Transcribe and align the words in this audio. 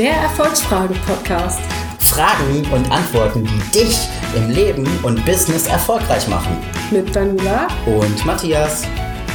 Der 0.00 0.14
Erfolgsfragen-Podcast. 0.14 1.60
Fragen 1.98 2.66
und 2.72 2.90
Antworten, 2.90 3.44
die 3.44 3.80
dich 3.80 3.98
im 4.34 4.48
Leben 4.48 4.88
und 5.02 5.22
Business 5.26 5.66
erfolgreich 5.66 6.26
machen. 6.26 6.56
Mit 6.90 7.14
Daniela 7.14 7.68
Und 7.84 8.24
Matthias. 8.24 8.84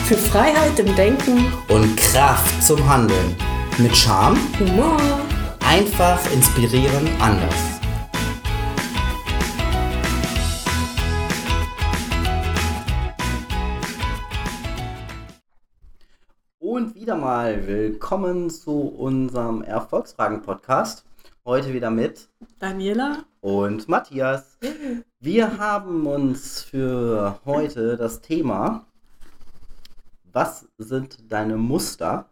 für 0.08 0.18
Freiheit 0.18 0.80
im 0.80 0.96
Denken, 0.96 1.54
Und 1.68 1.96
Kraft 1.98 2.64
zum 2.64 2.84
Handeln. 2.90 3.36
Mit 3.78 3.96
Charme, 3.96 4.40
Humor. 4.60 4.98
einfach 5.60 6.20
inspirieren, 6.34 7.10
anders. 7.20 7.75
Wieder 17.06 17.18
mal 17.18 17.68
willkommen 17.68 18.50
zu 18.50 18.80
unserem 18.80 19.62
Erfolgsfragen-Podcast. 19.62 21.06
Heute 21.46 21.72
wieder 21.72 21.92
mit 21.92 22.28
Daniela. 22.58 23.26
und 23.42 23.88
Matthias. 23.88 24.58
Wir 25.20 25.60
haben 25.60 26.08
uns 26.08 26.64
für 26.64 27.40
heute 27.46 27.96
das 27.96 28.22
Thema, 28.22 28.88
was 30.24 30.68
sind 30.80 31.32
deine 31.32 31.58
Muster, 31.58 32.28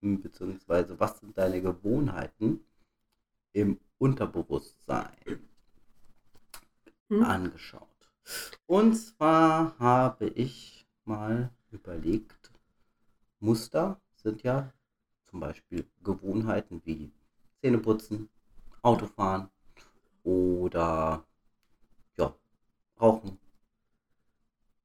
beziehungsweise 0.00 0.98
was 0.98 1.20
sind 1.20 1.36
deine 1.36 1.60
Gewohnheiten 1.60 2.60
im 3.52 3.78
Unterbewusstsein 3.98 5.10
Hm? 7.10 7.22
angeschaut. 7.22 8.10
Und 8.64 8.94
zwar 8.94 9.78
habe 9.78 10.28
ich 10.28 10.86
mal 11.04 11.50
überlegt, 11.70 12.35
Muster 13.40 14.00
sind 14.14 14.42
ja 14.42 14.72
zum 15.30 15.40
Beispiel 15.40 15.86
Gewohnheiten 16.02 16.80
wie 16.84 17.12
Zähneputzen, 17.60 18.28
Autofahren 18.82 19.48
oder 20.24 21.24
ja, 22.16 22.34
Rauchen. 23.00 23.38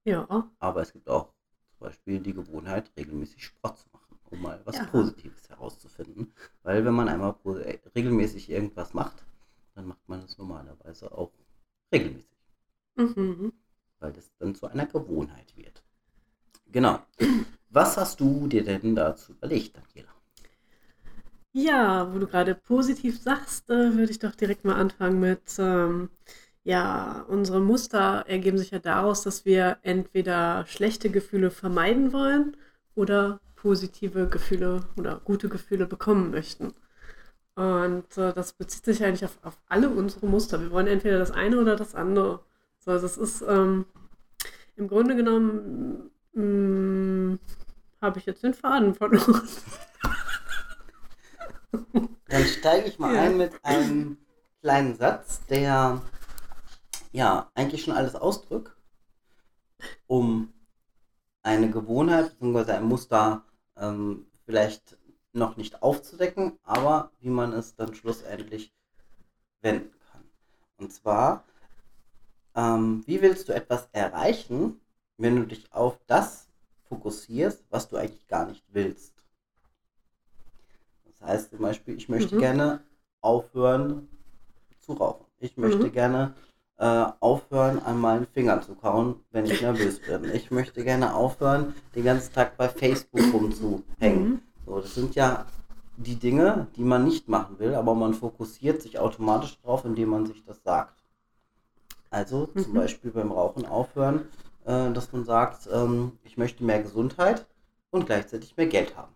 Ja. 0.05 0.49
Aber 0.59 0.81
es 0.81 0.91
gibt 0.93 1.07
auch 1.09 1.33
zum 1.77 1.87
Beispiel 1.87 2.19
die 2.19 2.33
Gewohnheit, 2.33 2.91
regelmäßig 2.97 3.43
Sport 3.45 3.79
zu 3.79 3.85
machen, 3.93 4.19
um 4.29 4.41
mal 4.41 4.61
was 4.65 4.77
Ja. 4.77 4.85
Positives 4.85 5.49
herauszufinden. 5.49 6.33
Weil 6.63 6.83
wenn 6.85 6.93
man 6.93 7.07
einmal 7.09 7.35
äh, 7.63 7.79
regelmäßig 7.95 8.49
irgendwas 8.49 8.93
macht, 8.93 9.23
dann 9.75 9.87
macht 9.87 10.07
man 10.07 10.21
es 10.21 10.37
normalerweise 10.37 11.11
auch 11.11 11.31
regelmäßig, 11.91 12.27
Mhm. 12.95 13.53
weil 13.99 14.13
das 14.13 14.31
dann 14.39 14.55
zu 14.55 14.67
einer 14.67 14.85
Gewohnheit 14.85 15.55
wird. 15.55 15.83
Genau. 16.71 16.99
Was 17.71 17.97
hast 17.97 18.19
du 18.19 18.45
dir 18.47 18.63
denn 18.63 18.95
dazu 18.95 19.31
überlegt, 19.31 19.75
Daniela? 19.75 20.13
Ja, 21.53 22.13
wo 22.13 22.19
du 22.19 22.27
gerade 22.27 22.55
positiv 22.55 23.19
sagst, 23.21 23.69
äh, 23.69 23.93
würde 23.95 24.11
ich 24.11 24.19
doch 24.19 24.35
direkt 24.35 24.63
mal 24.63 24.75
anfangen 24.75 25.19
mit, 25.19 25.41
ähm, 25.59 26.09
ja, 26.63 27.25
unsere 27.27 27.59
Muster 27.59 28.23
ergeben 28.27 28.57
sich 28.57 28.71
ja 28.71 28.79
daraus, 28.79 29.23
dass 29.23 29.43
wir 29.45 29.77
entweder 29.81 30.65
schlechte 30.67 31.09
Gefühle 31.09 31.51
vermeiden 31.51 32.13
wollen 32.13 32.55
oder 32.95 33.41
positive 33.55 34.27
Gefühle 34.29 34.85
oder 34.97 35.19
gute 35.25 35.49
Gefühle 35.49 35.87
bekommen 35.87 36.31
möchten. 36.31 36.73
Und 37.55 38.17
äh, 38.17 38.33
das 38.33 38.53
bezieht 38.53 38.85
sich 38.85 39.03
eigentlich 39.03 39.25
auf, 39.25 39.37
auf 39.43 39.59
alle 39.69 39.89
unsere 39.89 40.27
Muster. 40.27 40.61
Wir 40.61 40.71
wollen 40.71 40.87
entweder 40.87 41.19
das 41.19 41.31
eine 41.31 41.59
oder 41.59 41.75
das 41.75 41.95
andere. 41.95 42.41
So, 42.79 42.91
das 42.91 43.17
ist 43.17 43.43
ähm, 43.47 43.85
im 44.75 44.87
Grunde 44.87 45.15
genommen, 45.15 46.11
mh, 46.33 47.37
habe 48.01 48.19
ich 48.19 48.25
jetzt 48.25 48.43
den 48.43 48.53
Faden 48.53 48.93
verloren. 48.95 49.47
Dann 52.27 52.45
steige 52.45 52.87
ich 52.87 52.99
mal 52.99 53.13
Ja. 53.13 53.21
ein 53.23 53.37
mit 53.37 53.53
einem 53.63 54.17
kleinen 54.61 54.95
Satz, 54.95 55.45
der 55.47 56.01
ja 57.11 57.51
eigentlich 57.55 57.83
schon 57.83 57.93
alles 57.95 58.15
ausdrückt, 58.15 58.75
um 60.07 60.53
eine 61.43 61.69
Gewohnheit 61.69 62.37
bzw. 62.39 62.71
ein 62.73 62.83
Muster 62.83 63.43
ähm, 63.77 64.27
vielleicht 64.45 64.97
noch 65.33 65.57
nicht 65.57 65.81
aufzudecken, 65.81 66.59
aber 66.63 67.11
wie 67.19 67.29
man 67.29 67.53
es 67.53 67.75
dann 67.75 67.95
schlussendlich 67.95 68.73
wenden 69.61 69.93
kann. 70.11 70.23
Und 70.77 70.91
zwar, 70.91 71.45
ähm, 72.55 73.03
wie 73.05 73.21
willst 73.21 73.47
du 73.49 73.53
etwas 73.53 73.87
erreichen, 73.93 74.79
wenn 75.17 75.35
du 75.37 75.45
dich 75.45 75.71
auf 75.73 75.99
das 76.07 76.49
fokussierst, 76.91 77.63
was 77.69 77.87
du 77.87 77.95
eigentlich 77.97 78.27
gar 78.27 78.45
nicht 78.45 78.63
willst? 78.73 79.13
Das 81.05 81.21
heißt 81.27 81.49
zum 81.51 81.59
Beispiel, 81.59 81.95
ich 81.95 82.09
möchte 82.09 82.35
Mhm. 82.35 82.39
gerne 82.39 82.79
aufhören 83.21 84.07
zu 84.79 84.93
rauchen. 84.93 85.25
Ich 85.39 85.57
möchte 85.57 85.87
Mhm. 85.87 85.91
gerne 85.91 86.33
äh, 86.77 87.05
aufhören, 87.19 87.77
an 87.79 87.99
meinen 87.99 88.25
Fingern 88.25 88.63
zu 88.63 88.73
kauen, 88.73 89.19
wenn 89.29 89.45
ich 89.45 89.61
nervös 89.61 89.99
bin. 89.99 90.31
Ich 90.33 90.49
möchte 90.49 90.83
gerne 90.83 91.13
aufhören, 91.13 91.75
den 91.95 92.05
ganzen 92.05 92.33
Tag 92.33 92.57
bei 92.57 92.67
Facebook 92.69 93.21
rumzuhängen. 93.31 94.29
Mhm. 94.29 94.41
So, 94.65 94.81
das 94.81 94.95
sind 94.95 95.13
ja 95.13 95.45
die 95.97 96.15
Dinge, 96.15 96.65
die 96.75 96.83
man 96.83 97.03
nicht 97.05 97.27
machen 97.27 97.59
will, 97.59 97.75
aber 97.75 97.93
man 97.93 98.15
fokussiert 98.15 98.81
sich 98.81 98.97
automatisch 98.97 99.61
drauf, 99.61 99.85
indem 99.85 100.09
man 100.09 100.25
sich 100.25 100.43
das 100.43 100.63
sagt. 100.63 101.03
Also 102.09 102.47
zum 102.47 102.71
Mhm. 102.71 102.77
Beispiel 102.77 103.11
beim 103.11 103.31
Rauchen 103.31 103.65
aufhören, 103.67 104.27
äh, 104.65 104.91
dass 104.91 105.11
man 105.11 105.23
sagt, 105.25 105.67
ähm, 105.71 106.13
ich 106.23 106.37
möchte 106.37 106.63
mehr 106.63 106.81
Gesundheit 106.81 107.45
und 107.91 108.05
gleichzeitig 108.05 108.55
mehr 108.57 108.67
Geld 108.67 108.95
haben. 108.97 109.13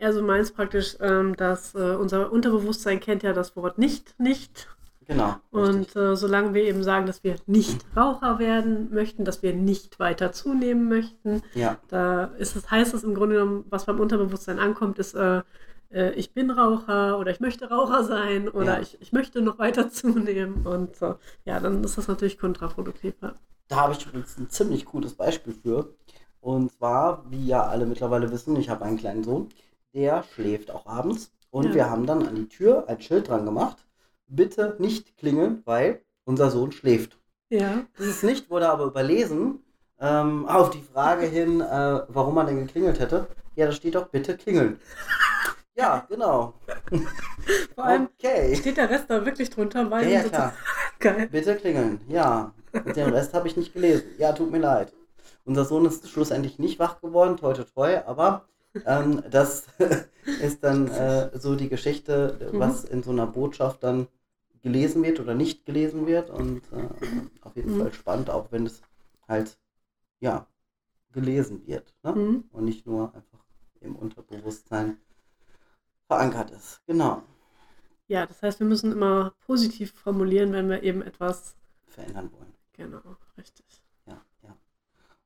Ja, 0.00 0.12
so 0.12 0.22
meins 0.22 0.52
praktisch, 0.52 0.96
ähm, 1.00 1.34
dass 1.36 1.74
äh, 1.74 1.96
unser 1.96 2.30
Unterbewusstsein 2.30 3.00
kennt 3.00 3.22
ja 3.24 3.32
das 3.32 3.56
Wort 3.56 3.78
nicht, 3.78 4.14
nicht. 4.18 4.68
Genau. 5.06 5.36
Und 5.50 5.96
äh, 5.96 6.16
solange 6.16 6.52
wir 6.54 6.64
eben 6.64 6.82
sagen, 6.82 7.06
dass 7.06 7.24
wir 7.24 7.36
nicht 7.46 7.84
Raucher 7.96 8.38
werden 8.38 8.90
möchten, 8.92 9.24
dass 9.24 9.42
wir 9.42 9.54
nicht 9.54 9.98
weiter 9.98 10.32
zunehmen 10.32 10.88
möchten, 10.88 11.42
ja, 11.54 11.78
da 11.88 12.24
ist 12.38 12.56
es, 12.56 12.70
heißt 12.70 12.92
es 12.94 13.04
im 13.04 13.14
Grunde 13.14 13.36
genommen, 13.36 13.64
was 13.70 13.86
beim 13.86 14.00
Unterbewusstsein 14.00 14.58
ankommt, 14.58 14.98
ist, 14.98 15.14
äh, 15.14 15.42
äh, 15.90 16.12
ich 16.12 16.34
bin 16.34 16.50
Raucher 16.50 17.18
oder 17.18 17.30
ich 17.30 17.40
möchte 17.40 17.68
Raucher 17.70 18.04
sein 18.04 18.48
oder 18.48 18.76
Ja. 18.76 18.80
ich, 18.80 19.00
ich 19.00 19.12
möchte 19.12 19.40
noch 19.40 19.58
weiter 19.58 19.90
zunehmen. 19.90 20.66
Und 20.66 21.00
ja, 21.44 21.58
dann 21.58 21.82
ist 21.82 21.96
das 21.98 22.06
natürlich 22.08 22.38
kontraproduktiv. 22.38 23.14
Ja. 23.22 23.34
Da 23.68 23.76
habe 23.76 23.92
ich 23.94 24.06
übrigens 24.06 24.36
ein 24.38 24.50
ziemlich 24.50 24.84
cooles 24.86 25.14
Beispiel 25.14 25.54
für. 25.54 25.94
Und 26.40 26.72
zwar, 26.72 27.30
wie 27.30 27.46
ja 27.46 27.64
alle 27.66 27.86
mittlerweile 27.86 28.30
wissen, 28.30 28.56
ich 28.56 28.68
habe 28.70 28.84
einen 28.84 28.96
kleinen 28.98 29.24
Sohn, 29.24 29.48
der 29.94 30.22
schläft 30.34 30.70
auch 30.70 30.86
abends. 30.86 31.32
Und 31.50 31.66
Ja. 31.68 31.74
wir 31.74 31.90
haben 31.90 32.06
dann 32.06 32.26
an 32.26 32.34
die 32.34 32.48
Tür 32.48 32.84
ein 32.88 33.00
Schild 33.00 33.28
dran 33.28 33.44
gemacht. 33.44 33.84
Bitte 34.26 34.76
nicht 34.78 35.16
klingeln, 35.16 35.62
weil 35.64 36.02
unser 36.24 36.50
Sohn 36.50 36.72
schläft. 36.72 37.18
ja. 37.50 37.86
Dieses 37.98 38.22
nicht 38.22 38.50
wurde 38.50 38.68
aber 38.68 38.84
überlesen 38.84 39.64
ähm, 40.00 40.46
auf 40.46 40.70
die 40.70 40.82
Frage 40.82 41.26
hin, 41.26 41.60
äh, 41.60 42.02
warum 42.08 42.34
man 42.34 42.46
denn 42.46 42.58
geklingelt 42.66 43.00
hätte. 43.00 43.26
Ja, 43.56 43.66
da 43.66 43.72
steht 43.72 43.94
doch 43.96 44.08
bitte 44.08 44.36
klingeln. 44.36 44.78
Ja, 45.74 46.04
genau. 46.08 46.54
Vor 47.74 47.84
allem 47.84 48.08
Okay. 48.18 48.54
steht 48.56 48.76
der 48.76 48.90
Rest 48.90 49.06
da 49.08 49.24
wirklich 49.24 49.48
drunter, 49.50 49.84
Ja, 49.84 49.90
weil 49.90 50.08
ja, 50.10 50.22
klar. 50.24 50.52
geil. 50.98 51.28
Bitte 51.30 51.56
klingeln. 51.56 52.00
Ja. 52.08 52.52
Und 52.84 52.96
den 52.96 53.10
Rest 53.10 53.34
habe 53.34 53.48
ich 53.48 53.56
nicht 53.56 53.72
gelesen. 53.74 54.08
Ja, 54.18 54.32
tut 54.32 54.50
mir 54.50 54.58
leid. 54.58 54.92
Unser 55.44 55.64
Sohn 55.64 55.86
ist 55.86 56.08
schlussendlich 56.08 56.58
nicht 56.58 56.78
wach 56.78 57.00
geworden, 57.00 57.36
toi 57.36 57.54
toi 57.54 57.64
toi, 57.64 57.96
aber 58.06 58.46
ähm, 58.84 59.22
das 59.30 59.66
ist 60.40 60.62
dann 60.64 60.88
äh, 60.88 61.30
so 61.38 61.54
die 61.56 61.68
Geschichte, 61.68 62.52
was 62.54 62.84
in 62.84 63.02
so 63.02 63.10
einer 63.10 63.26
Botschaft 63.26 63.82
dann 63.82 64.08
gelesen 64.62 65.02
wird 65.02 65.20
oder 65.20 65.34
nicht 65.34 65.64
gelesen 65.66 66.06
wird. 66.06 66.30
Und 66.30 66.62
äh, 66.72 66.88
auf 67.42 67.56
jeden 67.56 67.70
Mhm. 67.70 67.78
Fall 67.78 67.92
spannend, 67.92 68.30
auch 68.30 68.52
wenn 68.52 68.66
es 68.66 68.82
halt, 69.28 69.58
ja, 70.20 70.46
gelesen 71.12 71.66
wird. 71.66 71.94
Ne? 72.04 72.12
Mhm. 72.14 72.44
Und 72.52 72.64
nicht 72.66 72.86
nur 72.86 73.14
einfach 73.14 73.44
im 73.80 73.96
Unterbewusstsein 73.96 74.98
verankert 76.08 76.50
ist. 76.50 76.82
Genau. 76.86 77.22
Ja, 78.08 78.26
das 78.26 78.42
heißt, 78.42 78.58
wir 78.60 78.66
müssen 78.66 78.90
immer 78.92 79.34
positiv 79.46 79.92
formulieren, 79.92 80.52
wenn 80.52 80.68
wir 80.68 80.82
eben 80.82 81.00
etwas. 81.02 81.54
Verändern 81.86 82.30
wollen. 82.32 82.47
Genau, 82.78 83.02
richtig. 83.36 83.66
Ja, 84.06 84.22
ja. 84.42 84.56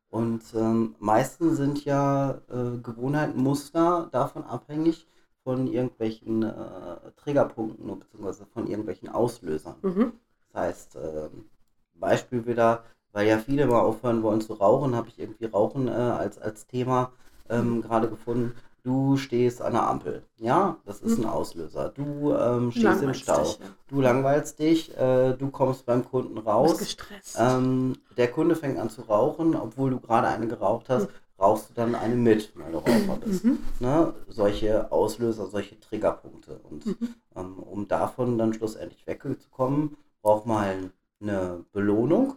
Und 0.08 0.42
ähm, 0.54 0.96
meistens 0.98 1.58
sind 1.58 1.84
ja 1.84 2.40
äh, 2.48 2.78
Gewohnheiten, 2.78 3.42
Muster 3.42 4.08
davon 4.10 4.42
abhängig 4.44 5.06
von 5.44 5.66
irgendwelchen 5.66 6.44
äh, 6.44 7.12
Triggerpunkten 7.16 7.98
bzw. 7.98 8.46
von 8.46 8.66
irgendwelchen 8.68 9.10
Auslösern. 9.10 9.76
Mhm. 9.82 10.12
Das 10.52 10.62
heißt, 10.62 10.96
ähm, 10.96 11.50
Beispiel 11.94 12.46
wieder, 12.46 12.84
weil 13.12 13.28
ja 13.28 13.38
viele 13.38 13.66
mal 13.66 13.80
aufhören 13.80 14.22
wollen 14.22 14.40
zu 14.40 14.54
rauchen, 14.54 14.96
habe 14.96 15.08
ich 15.08 15.18
irgendwie 15.18 15.44
Rauchen 15.44 15.88
äh, 15.88 15.90
als, 15.90 16.38
als 16.38 16.66
Thema 16.66 17.12
ähm, 17.50 17.82
gerade 17.82 18.08
gefunden. 18.08 18.54
Du 18.84 19.16
stehst 19.16 19.62
an 19.62 19.74
der 19.74 19.86
Ampel, 19.88 20.24
ja, 20.38 20.76
das 20.84 21.02
ist 21.02 21.16
ein 21.18 21.24
Auslöser. 21.24 21.90
Du 21.90 22.32
ähm, 22.34 22.72
stehst 22.72 22.84
im 23.02 23.10
Langweilst 23.10 23.20
Stau, 23.20 23.42
dich, 23.42 23.58
ja. 23.60 23.66
du 23.86 24.00
langweilst 24.00 24.58
dich, 24.58 24.96
äh, 24.96 25.34
du 25.34 25.50
kommst 25.50 25.86
beim 25.86 26.04
Kunden 26.04 26.30
Du 26.34 26.42
bist 26.42 26.46
raus, 26.48 26.78
gestresst. 26.78 27.36
ähm, 27.38 27.96
der 28.16 28.32
Kunde 28.32 28.56
fängt 28.56 28.78
an 28.78 28.90
zu 28.90 29.02
rauchen, 29.02 29.54
obwohl 29.54 29.90
du 29.90 30.00
gerade 30.00 30.26
eine 30.26 30.48
geraucht 30.48 30.88
hast, 30.88 31.06
brauchst 31.36 31.70
du 31.70 31.74
dann 31.74 31.94
eine 31.94 32.16
mit, 32.16 32.52
weil 32.56 32.72
du 32.72 32.78
Raucher 32.78 33.18
bist. 33.24 33.44
Mhm. 33.44 33.58
Ne? 33.78 34.14
Solche 34.26 34.90
Auslöser, 34.90 35.46
solche 35.46 35.78
Triggerpunkte. 35.78 36.58
Und 36.68 36.84
Mhm. 36.86 37.14
ähm, 37.36 37.58
um 37.60 37.86
davon 37.86 38.36
dann 38.36 38.52
schlussendlich 38.52 39.06
wegzukommen, 39.06 39.96
braucht 40.22 40.46
man 40.46 40.58
halt 40.60 40.90
eine 41.20 41.64
Belohnung, 41.72 42.34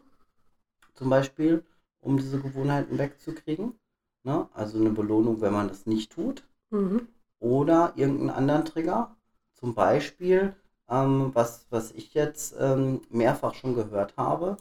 zum 0.94 1.10
Beispiel, 1.10 1.64
um 2.02 2.18
diese 2.18 2.40
Gewohnheiten 2.40 3.00
wegzukriegen. 3.00 3.80
Ne? 4.26 4.50
Also 4.54 4.80
eine 4.80 4.90
Belohnung, 4.90 5.40
wenn 5.40 5.54
man 5.54 5.68
das 5.68 5.86
nicht 5.86 6.12
tut. 6.12 6.44
Mhm. 6.72 7.08
Oder 7.40 7.94
irgendeinen 7.96 8.32
anderen 8.32 8.66
Trigger. 8.66 9.16
Zum 9.54 9.76
Beispiel, 9.76 10.56
ähm, 10.90 11.30
was, 11.34 11.68
was 11.70 11.92
ich 11.92 12.14
jetzt 12.16 12.56
ähm, 12.60 13.02
mehrfach 13.10 13.54
schon 13.54 13.76
gehört 13.76 14.18
habe, 14.18 14.58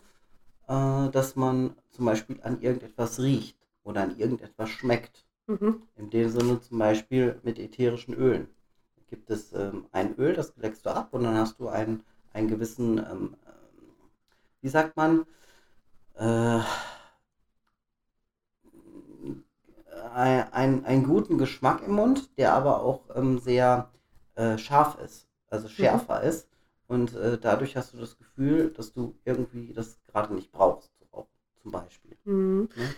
äh, 0.69 1.09
dass 1.11 1.35
man 1.35 1.75
zum 1.93 2.05
Beispiel 2.05 2.39
an 2.43 2.61
irgendetwas 2.61 3.21
riecht 3.21 3.57
oder 3.85 4.03
an 4.03 4.19
irgendetwas 4.19 4.69
schmeckt. 4.69 5.25
Mhm. 5.47 5.83
In 5.97 6.11
dem 6.11 6.29
Sinne 6.29 6.61
zum 6.61 6.79
Beispiel 6.79 7.41
mit 7.43 7.59
ätherischen 7.59 8.15
Ölen. 8.15 8.49
Da 8.97 9.03
gibt 9.09 9.31
es 9.31 9.53
ähm, 9.55 9.87
ein 9.93 10.15
Öl, 10.17 10.35
das 10.35 10.53
leckst 10.57 10.85
du 10.85 10.91
ab 10.91 11.09
und 11.13 11.25
dann 11.25 11.37
hast 11.37 11.59
du 11.59 11.69
einen, 11.69 12.03
einen 12.35 12.49
gewissen, 12.49 12.99
ähm, 12.99 13.37
ähm, 13.47 13.93
wie 14.61 14.69
sagt 14.69 14.97
man, 14.97 15.25
äh, 16.17 16.61
ein, 20.13 20.53
ein, 20.53 20.85
einen 20.85 21.05
guten 21.05 21.39
Geschmack 21.39 21.83
im 21.87 21.95
Mund, 21.95 22.31
der 22.39 22.55
aber 22.55 22.83
auch 22.83 23.03
ähm, 23.15 23.39
sehr 23.39 23.91
äh, 24.35 24.59
scharf 24.59 24.99
ist, 25.05 25.29
also 25.49 25.69
schärfer 25.69 26.23
ist. 26.23 26.49
Und 26.87 27.15
äh, 27.15 27.39
dadurch 27.39 27.77
hast 27.77 27.95
du 27.95 27.99
das 27.99 28.19
Gefühl, 28.19 28.73
dass 28.77 28.93
du 28.93 29.17
irgendwie 29.25 29.73
das 29.73 29.99
gerade 30.07 30.35
nicht 30.35 30.53
brauchst, 30.53 30.91
rauchen, 31.13 31.31
zum 31.63 31.73
Beispiel. 31.73 32.17
Mhm. 32.25 32.69
Ne? 32.77 32.95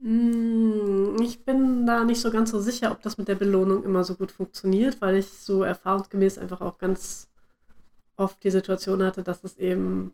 Mm, 0.00 1.20
Ich 1.22 1.44
bin 1.44 1.86
da 1.86 2.04
nicht 2.04 2.20
so 2.20 2.30
ganz 2.30 2.50
so 2.50 2.60
sicher, 2.60 2.92
ob 2.92 3.02
das 3.02 3.18
mit 3.18 3.28
der 3.28 3.34
Belohnung 3.34 3.84
immer 3.84 4.04
so 4.04 4.14
gut 4.14 4.30
funktioniert, 4.32 5.00
weil 5.00 5.16
ich 5.16 5.28
so 5.30 5.62
erfahrungsgemäß 5.62 6.38
einfach 6.38 6.60
auch 6.60 6.78
ganz 6.78 7.28
oft 8.16 8.42
die 8.44 8.50
Situation 8.50 9.02
hatte, 9.02 9.22
dass 9.22 9.44
es 9.44 9.56
eben, 9.58 10.12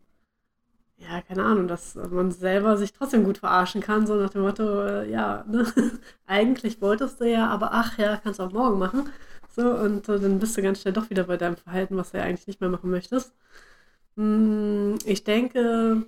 ja, 1.08 1.20
keine 1.22 1.44
Ahnung, 1.44 1.68
dass 1.68 1.94
man 1.96 2.30
selber 2.30 2.76
sich 2.76 2.92
trotzdem 2.92 3.24
gut 3.24 3.38
verarschen 3.38 3.80
kann, 3.80 4.06
so 4.06 4.14
nach 4.16 4.30
dem 4.30 4.42
Motto, 4.42 4.64
äh, 4.86 5.10
ja, 5.10 5.44
ne, 5.48 5.66
eigentlich 6.26 6.80
wolltest 6.80 7.20
du 7.20 7.30
ja, 7.30 7.48
aber 7.48 7.70
ach 7.72 7.98
ja, 7.98 8.16
kannst 8.16 8.38
du 8.40 8.44
auch 8.44 8.52
morgen 8.52 8.78
machen. 8.78 9.08
So, 9.54 9.62
und 9.70 10.08
äh, 10.08 10.18
dann 10.18 10.38
bist 10.40 10.56
du 10.56 10.62
ganz 10.62 10.80
schnell 10.80 10.94
doch 10.94 11.10
wieder 11.10 11.24
bei 11.24 11.36
deinem 11.36 11.56
Verhalten, 11.56 11.96
was 11.96 12.10
du 12.12 12.18
ja 12.18 12.24
eigentlich 12.24 12.46
nicht 12.46 12.60
mehr 12.60 12.70
machen 12.70 12.90
möchtest. 12.90 13.34
Mm, 14.16 14.96
Ich 15.06 15.24
denke, 15.24 16.06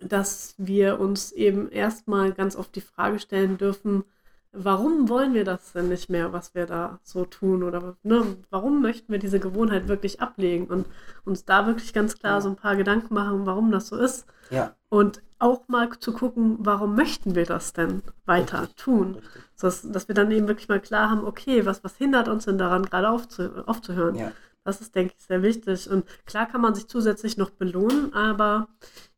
dass 0.00 0.54
wir 0.58 0.98
uns 1.00 1.32
eben 1.32 1.70
erstmal 1.70 2.32
ganz 2.32 2.56
oft 2.56 2.74
die 2.74 2.80
Frage 2.80 3.18
stellen 3.18 3.56
dürfen, 3.58 4.04
warum 4.52 5.08
wollen 5.08 5.34
wir 5.34 5.44
das 5.44 5.72
denn 5.72 5.88
nicht 5.88 6.10
mehr, 6.10 6.32
was 6.32 6.54
wir 6.54 6.66
da 6.66 7.00
so 7.02 7.24
tun? 7.24 7.62
Oder 7.62 7.96
ne, 8.02 8.36
warum 8.50 8.82
möchten 8.82 9.12
wir 9.12 9.18
diese 9.18 9.40
Gewohnheit 9.40 9.88
wirklich 9.88 10.20
ablegen 10.20 10.66
und 10.66 10.86
uns 11.24 11.44
da 11.44 11.66
wirklich 11.66 11.92
ganz 11.92 12.18
klar 12.18 12.40
so 12.40 12.48
ein 12.50 12.56
paar 12.56 12.76
Gedanken 12.76 13.14
machen, 13.14 13.46
warum 13.46 13.70
das 13.70 13.88
so 13.88 13.96
ist. 13.96 14.26
Ja, 14.50 14.76
Und 14.88 15.22
auch 15.38 15.68
mal 15.68 15.90
zu 15.98 16.12
gucken, 16.12 16.58
warum 16.60 16.94
möchten 16.94 17.34
wir 17.34 17.46
das 17.46 17.72
denn 17.72 18.02
weiter 18.26 18.62
Richtig. 18.62 18.76
tun? 18.76 19.14
richtig. 19.16 19.42
So, 19.56 19.66
dass, 19.66 19.82
dass 19.90 20.08
wir 20.08 20.14
dann 20.14 20.30
eben 20.30 20.48
wirklich 20.48 20.68
mal 20.68 20.80
klar 20.80 21.10
haben, 21.10 21.24
okay, 21.24 21.66
was, 21.66 21.82
was 21.84 21.96
hindert 21.96 22.28
uns 22.28 22.44
denn 22.44 22.58
daran, 22.58 22.84
gerade 22.86 23.10
aufzu, 23.10 23.50
aufzuhören? 23.66 24.16
Ja, 24.16 24.32
Das 24.64 24.80
ist, 24.80 24.94
denke 24.94 25.14
ich, 25.18 25.24
sehr 25.24 25.42
wichtig. 25.42 25.90
Und 25.90 26.04
klar 26.26 26.46
kann 26.46 26.60
man 26.60 26.74
sich 26.74 26.86
zusätzlich 26.88 27.36
noch 27.36 27.50
belohnen, 27.50 28.12
aber 28.14 28.68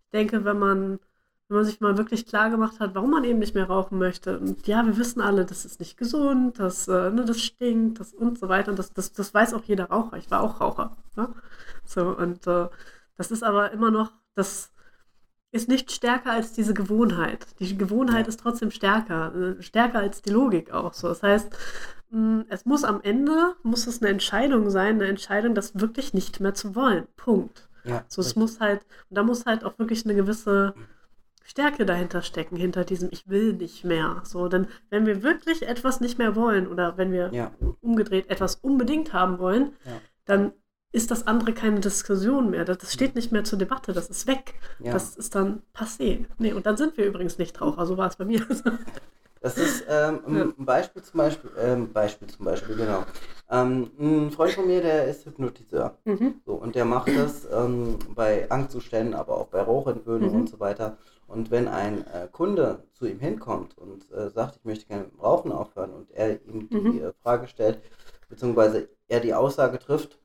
ich 0.05 0.11
denke, 0.13 0.45
wenn 0.45 0.59
man, 0.59 1.01
wenn 1.49 1.59
man 1.59 1.67
sich 1.67 1.81
mal 1.81 1.99
wirklich 1.99 2.27
klar 2.27 2.51
gemacht 2.51 2.81
hat, 2.81 2.95
warum 2.95 3.11
man 3.11 3.25
eben 3.25 3.39
nicht 3.39 3.55
mehr 3.55 3.67
rauchen 3.67 3.99
möchte, 3.99 4.39
und 4.39 4.67
ja, 4.67 4.85
wir 4.87 4.97
wissen 4.97 5.21
alle, 5.21 5.45
das 5.45 5.65
ist 5.65 5.79
nicht 5.79 5.97
gesund, 5.97 6.59
das, 6.59 6.89
äh, 6.89 7.11
ne, 7.11 7.25
das 7.25 7.41
stinkt, 7.41 8.01
das 8.01 8.15
und 8.15 8.39
so 8.39 8.49
weiter, 8.49 8.71
und 8.71 8.79
das, 8.79 8.93
das, 8.93 9.13
das 9.13 9.35
weiß 9.35 9.55
auch 9.55 9.65
jeder 9.65 9.87
Raucher. 9.91 10.17
Ich 10.17 10.31
war 10.31 10.41
auch 10.43 10.61
Raucher. 10.61 10.97
Ne? 11.17 11.29
So, 11.85 12.17
und 12.17 12.47
äh, 12.47 12.69
das 13.17 13.31
ist 13.31 13.45
aber 13.45 13.73
immer 13.73 13.91
noch, 13.91 14.13
das 14.35 14.73
ist 15.53 15.69
nicht 15.69 15.93
stärker 15.93 16.33
als 16.33 16.53
diese 16.53 16.75
Gewohnheit. 16.75 17.47
Die 17.61 17.77
Gewohnheit 17.79 18.27
ist 18.27 18.41
trotzdem 18.41 18.71
stärker, 18.71 19.35
äh, 19.35 19.63
stärker 19.63 20.01
als 20.01 20.23
die 20.23 20.31
Logik 20.31 20.73
auch 20.73 20.95
so. 20.95 21.09
Das 21.09 21.23
heißt, 21.23 21.57
mh, 22.11 22.47
es 22.49 22.65
muss 22.65 22.85
am 22.85 23.01
Ende, 23.03 23.55
muss 23.63 23.87
es 23.87 24.03
eine 24.03 24.11
Entscheidung 24.11 24.71
sein, 24.71 24.97
eine 24.97 25.07
Entscheidung, 25.07 25.55
das 25.55 25.79
wirklich 25.79 26.15
nicht 26.15 26.41
mehr 26.41 26.55
zu 26.55 26.75
wollen. 26.75 27.07
Punkt. 27.17 27.69
ja. 27.85 28.05
So, 28.09 28.21
es 28.23 28.29
richtig. 28.29 28.41
muss 28.41 28.61
halt, 28.61 28.87
und 29.11 29.17
da 29.19 29.23
muss 29.23 29.47
halt 29.47 29.63
auch 29.65 29.79
wirklich 29.79 30.05
eine 30.05 30.15
gewisse 30.15 30.75
Stärke 31.47 31.85
dahinter 31.87 32.23
stecken, 32.23 32.57
hinter 32.57 32.85
diesem 32.85 33.11
Ich 33.13 33.29
will 33.29 33.53
nicht 33.53 33.85
mehr. 33.85 34.23
So, 34.25 34.49
denn 34.49 34.67
wenn 34.91 35.07
wir 35.07 35.23
wirklich 35.23 35.63
etwas 35.69 36.01
nicht 36.01 36.19
mehr 36.19 36.35
wollen 36.35 36.67
oder 36.67 36.97
wenn 36.97 37.13
wir 37.13 37.31
Ja, 37.33 37.53
umgedreht 37.81 38.31
etwas 38.31 38.57
unbedingt 38.57 39.13
haben 39.13 39.39
wollen, 39.39 39.75
Ja. 39.85 40.01
dann 40.25 40.53
ist 40.91 41.11
das 41.11 41.27
andere 41.27 41.53
keine 41.53 41.81
Diskussion 41.81 42.51
mehr. 42.51 42.65
Das 42.65 42.93
steht 42.93 43.15
nicht 43.15 43.31
mehr 43.33 43.45
zur 43.45 43.59
Debatte, 43.59 43.93
das 43.93 44.09
ist 44.09 44.27
weg. 44.27 44.55
ja. 44.79 44.93
Das 44.93 45.17
ist 45.17 45.35
dann 45.35 45.63
passé. 45.75 46.25
Nee, 46.39 46.53
und 46.53 46.67
dann 46.67 46.77
sind 46.77 46.97
wir 46.97 47.05
übrigens 47.05 47.37
nicht 47.37 47.61
Raucher, 47.61 47.85
so 47.87 47.97
war 47.99 48.09
es 48.09 48.17
bei 48.17 48.25
mir. 48.25 48.41
Das 49.41 49.59
ist 49.59 49.85
ähm, 49.91 50.21
ein 50.27 50.55
ein 50.59 50.65
Beispiel 50.65 51.03
zum 51.03 51.19
Beispiel, 51.19 51.51
ähm, 51.59 51.93
Beispiel 51.93 52.29
zum 52.29 52.47
Beispiel, 52.47 52.77
genau. 52.77 53.05
Ähm, 53.51 53.91
ein 54.01 54.31
Freund 54.31 54.53
von 54.53 54.67
mir, 54.67 54.81
der 54.81 55.05
ist 55.07 55.27
Hypnotiseur. 55.27 55.99
mhm. 56.07 56.37
So, 56.47 56.55
und 56.55 56.75
der 56.75 56.87
macht 56.87 57.09
das 57.15 57.47
ähm, 57.53 57.99
bei 58.15 58.51
Angstzuständen, 58.51 59.13
aber 59.15 59.37
auch 59.37 59.49
bei 59.49 59.61
Rauchentwöhnung 59.61 60.31
Mhm. 60.33 60.41
und 60.41 60.49
so 60.49 60.61
weiter. 60.61 60.97
Und 61.27 61.51
wenn 61.51 61.69
ein 61.69 62.07
äh, 62.09 62.29
Kunde 62.31 62.85
zu 62.93 63.07
ihm 63.07 63.19
hinkommt 63.21 63.77
und 63.79 64.11
äh, 64.13 64.31
sagt, 64.31 64.57
ich 64.57 64.65
möchte 64.65 64.87
gerne 64.87 65.05
mit 65.05 65.13
dem 65.15 65.21
Rauchen 65.21 65.53
aufhören 65.53 65.93
und 65.93 66.11
er 66.13 66.41
ihm 66.47 66.69
die 66.71 66.77
Mhm. 66.77 66.99
äh, 67.05 67.13
Frage 67.23 67.49
stellt, 67.49 67.81
beziehungsweise 68.29 68.89
er 69.09 69.21
die 69.21 69.35
Aussage 69.35 69.79
trifft, 69.79 70.19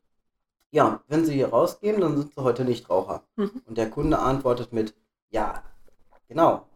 ja, 0.72 1.04
wenn 1.08 1.26
Sie 1.26 1.34
hier 1.34 1.50
rausgehen, 1.50 2.02
dann 2.02 2.18
sind 2.18 2.34
Sie 2.36 2.44
heute 2.44 2.66
nicht 2.66 2.90
Raucher. 2.90 3.24
Mhm. 3.38 3.62
Und 3.66 3.78
der 3.78 3.90
Kunde 3.90 4.20
antwortet 4.20 4.74
mit, 4.74 4.96
ja, 5.32 5.64
genau, 6.28 6.68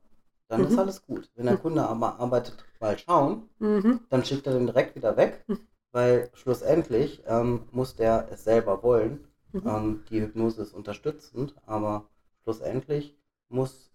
dann 0.47 0.61
Mhm. 0.61 0.67
ist 0.67 0.79
alles 0.79 1.05
gut. 1.05 1.29
Wenn 1.35 1.45
der 1.47 1.57
Kunde 1.57 1.83
aber 1.87 2.19
arbeitet, 2.19 2.65
mal 2.79 2.97
schauen, 2.97 3.49
Mhm. 3.59 4.01
dann 4.09 4.25
schickt 4.25 4.47
er 4.47 4.53
den 4.53 4.67
direkt 4.67 4.95
wieder 4.95 5.17
weg, 5.17 5.43
Mhm. 5.47 5.59
weil 5.91 6.29
schlussendlich 6.33 7.23
ähm, 7.27 7.67
muss 7.71 7.95
der 7.95 8.27
es 8.31 8.43
selber 8.43 8.83
wollen. 8.83 9.27
Mhm. 9.53 9.67
Ähm, 9.67 10.03
die 10.09 10.21
Hypnose 10.21 10.61
ist 10.63 10.73
unterstützend, 10.73 11.55
aber 11.65 12.09
schlussendlich 12.43 13.17
muss 13.49 13.92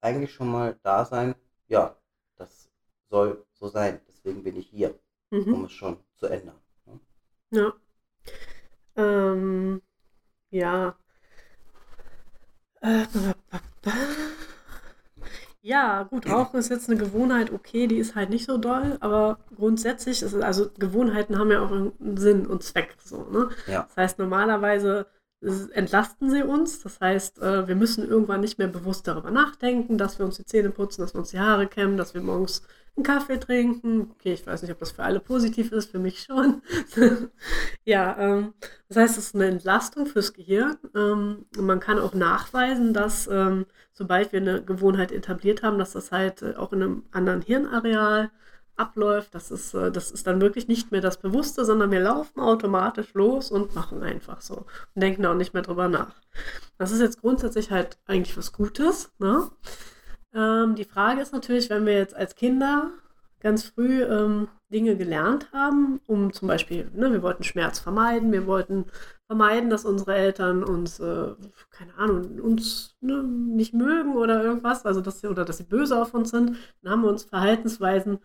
eigentlich 0.00 0.32
schon 0.32 0.48
mal 0.50 0.78
da 0.82 1.04
sein, 1.04 1.34
ja, 1.68 1.96
das 2.36 2.70
soll 3.10 3.44
so 3.52 3.68
sein. 3.68 4.00
Deswegen 4.08 4.42
bin 4.44 4.56
ich 4.56 4.68
hier, 4.68 4.98
um 5.30 5.38
Mhm. 5.60 5.64
es 5.66 5.72
schon 5.72 5.98
zu 6.16 6.26
ändern. 6.26 6.60
ne? 6.86 7.00
Ja. 7.50 7.72
Ähm, 8.96 9.80
ja. 10.50 10.96
Äh, 12.82 13.06
Ja, 15.60 16.04
gut, 16.04 16.28
Rauchen 16.28 16.60
ist 16.60 16.70
jetzt 16.70 16.88
eine 16.88 16.98
Gewohnheit, 16.98 17.52
okay, 17.52 17.88
die 17.88 17.98
ist 17.98 18.14
halt 18.14 18.30
nicht 18.30 18.46
so 18.46 18.58
doll, 18.58 18.96
aber 19.00 19.40
grundsätzlich, 19.56 20.22
ist 20.22 20.32
es, 20.32 20.42
also 20.42 20.70
Gewohnheiten 20.78 21.36
haben 21.38 21.50
ja 21.50 21.60
auch 21.62 21.70
einen 21.72 22.16
Sinn 22.16 22.46
und 22.46 22.62
Zweck. 22.62 22.96
So, 23.04 23.24
ne? 23.24 23.50
Ja. 23.66 23.82
Das 23.88 23.96
heißt, 23.96 24.18
normalerweise 24.20 25.06
entlasten 25.40 26.30
sie 26.30 26.42
uns. 26.42 26.80
Das 26.82 27.00
heißt, 27.00 27.40
äh, 27.40 27.68
wir 27.68 27.76
müssen 27.76 28.08
irgendwann 28.08 28.40
nicht 28.40 28.58
mehr 28.58 28.68
bewusst 28.68 29.06
darüber 29.06 29.30
nachdenken, 29.30 29.98
dass 29.98 30.18
wir 30.18 30.26
uns 30.26 30.36
die 30.36 30.44
Zähne 30.44 30.70
putzen, 30.70 31.02
dass 31.02 31.14
wir 31.14 31.20
uns 31.20 31.30
die 31.30 31.38
Haare 31.38 31.66
kämmen, 31.66 31.96
dass 31.96 32.14
wir 32.14 32.22
morgens 32.22 32.62
einen 32.96 33.04
Kaffee 33.04 33.38
trinken. 33.38 34.10
Okay, 34.10 34.32
ich 34.32 34.46
weiß 34.46 34.62
nicht, 34.62 34.72
ob 34.72 34.78
das 34.80 34.90
für 34.90 35.04
alle 35.04 35.20
positiv 35.20 35.70
ist, 35.72 35.90
für 35.90 36.00
mich 36.00 36.22
schon. 36.22 36.62
ja, 37.84 38.16
ähm, 38.18 38.54
das 38.88 38.96
heißt, 38.96 39.18
es 39.18 39.26
ist 39.26 39.34
eine 39.36 39.46
Entlastung 39.46 40.06
fürs 40.06 40.32
Gehirn. 40.32 40.76
Ähm, 40.94 41.46
und 41.56 41.66
man 41.66 41.80
kann 41.80 42.00
auch 42.00 42.14
nachweisen, 42.14 42.92
dass 42.92 43.28
ähm, 43.28 43.66
sobald 43.92 44.32
wir 44.32 44.40
eine 44.40 44.62
Gewohnheit 44.62 45.12
etabliert 45.12 45.62
haben, 45.62 45.78
dass 45.78 45.92
das 45.92 46.10
halt 46.10 46.42
äh, 46.42 46.56
auch 46.56 46.72
in 46.72 46.82
einem 46.82 47.02
anderen 47.12 47.42
Hirnareal 47.42 48.30
abläuft. 48.78 49.34
Das 49.34 49.50
ist, 49.50 49.74
äh, 49.74 49.90
das 49.90 50.10
ist 50.10 50.26
dann 50.26 50.40
wirklich 50.40 50.68
nicht 50.68 50.90
mehr 50.92 51.00
das 51.00 51.18
Bewusste, 51.18 51.64
sondern 51.64 51.90
wir 51.90 52.00
laufen 52.00 52.40
automatisch 52.40 53.14
los 53.14 53.50
und 53.50 53.74
machen 53.74 54.02
einfach 54.02 54.40
so 54.40 54.66
und 54.94 55.02
denken 55.02 55.26
auch 55.26 55.34
nicht 55.34 55.54
mehr 55.54 55.62
drüber 55.62 55.88
nach. 55.88 56.14
Das 56.78 56.92
ist 56.92 57.00
jetzt 57.00 57.20
grundsätzlich 57.20 57.70
halt 57.70 57.98
eigentlich 58.06 58.36
was 58.36 58.52
Gutes. 58.52 59.12
Ne? 59.18 59.50
Ähm, 60.34 60.74
die 60.74 60.84
Frage 60.84 61.20
ist 61.20 61.32
natürlich, 61.32 61.70
wenn 61.70 61.86
wir 61.86 61.94
jetzt 61.94 62.14
als 62.14 62.34
Kinder 62.34 62.90
ganz 63.40 63.64
früh 63.64 64.02
ähm, 64.02 64.48
Dinge 64.70 64.96
gelernt 64.96 65.50
haben, 65.52 66.00
um 66.06 66.32
zum 66.32 66.48
Beispiel, 66.48 66.90
ne, 66.94 67.12
wir 67.12 67.22
wollten 67.22 67.44
Schmerz 67.44 67.78
vermeiden, 67.78 68.32
wir 68.32 68.46
wollten 68.46 68.86
vermeiden, 69.26 69.70
dass 69.70 69.84
unsere 69.84 70.14
Eltern 70.14 70.64
uns, 70.64 71.00
äh, 71.00 71.34
keine 71.70 71.94
Ahnung, 71.96 72.40
uns 72.40 72.96
ne, 73.00 73.22
nicht 73.22 73.74
mögen 73.74 74.16
oder 74.16 74.42
irgendwas, 74.42 74.84
also 74.84 75.00
dass 75.00 75.20
sie, 75.20 75.28
oder 75.28 75.44
dass 75.44 75.58
sie 75.58 75.64
böse 75.64 76.00
auf 76.00 76.14
uns 76.14 76.30
sind, 76.30 76.56
dann 76.82 76.92
haben 76.92 77.02
wir 77.02 77.08
uns 77.08 77.24
Verhaltensweisen 77.24 78.18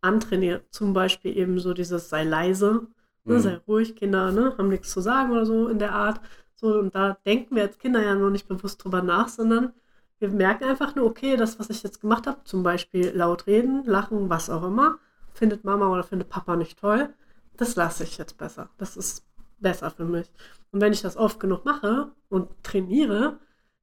antrainiert. 0.00 0.64
Zum 0.70 0.92
Beispiel 0.92 1.36
eben 1.36 1.58
so 1.58 1.74
dieses 1.74 2.08
sei 2.08 2.24
leise, 2.24 2.86
ne, 3.24 3.34
Mhm. 3.34 3.40
sei 3.40 3.60
ruhig, 3.68 3.96
Kinder 3.96 4.32
ne, 4.32 4.54
haben 4.58 4.68
nichts 4.68 4.90
zu 4.92 5.00
sagen 5.00 5.32
oder 5.32 5.46
so 5.46 5.68
in 5.68 5.78
der 5.78 5.94
Art. 5.94 6.20
So, 6.54 6.78
und 6.78 6.94
da 6.94 7.18
denken 7.26 7.54
wir 7.56 7.62
als 7.62 7.78
Kinder 7.78 8.02
ja 8.02 8.14
noch 8.14 8.30
nicht 8.30 8.48
bewusst 8.48 8.82
drüber 8.82 9.02
nach, 9.02 9.28
sondern 9.28 9.72
wir 10.18 10.28
merken 10.30 10.64
einfach 10.64 10.94
nur, 10.96 11.06
okay, 11.06 11.36
das, 11.36 11.58
was 11.58 11.70
ich 11.70 11.82
jetzt 11.82 12.00
gemacht 12.00 12.26
habe, 12.26 12.42
zum 12.44 12.62
Beispiel 12.62 13.10
laut 13.14 13.46
reden, 13.46 13.84
lachen, 13.84 14.28
was 14.28 14.50
auch 14.50 14.64
immer, 14.64 14.98
findet 15.32 15.64
Mama 15.64 15.88
oder 15.88 16.02
findet 16.02 16.28
Papa 16.28 16.56
nicht 16.56 16.78
toll, 16.80 17.14
das 17.56 17.76
lasse 17.76 18.02
ich 18.04 18.18
jetzt 18.18 18.36
besser. 18.38 18.70
Das 18.78 18.96
ist 18.96 19.24
besser 19.60 19.90
für 19.90 20.04
mich. 20.04 20.30
Und 20.72 20.80
wenn 20.80 20.92
ich 20.92 21.02
das 21.02 21.16
oft 21.16 21.38
genug 21.40 21.64
mache 21.64 22.10
und 22.28 22.48
trainiere, 22.64 23.38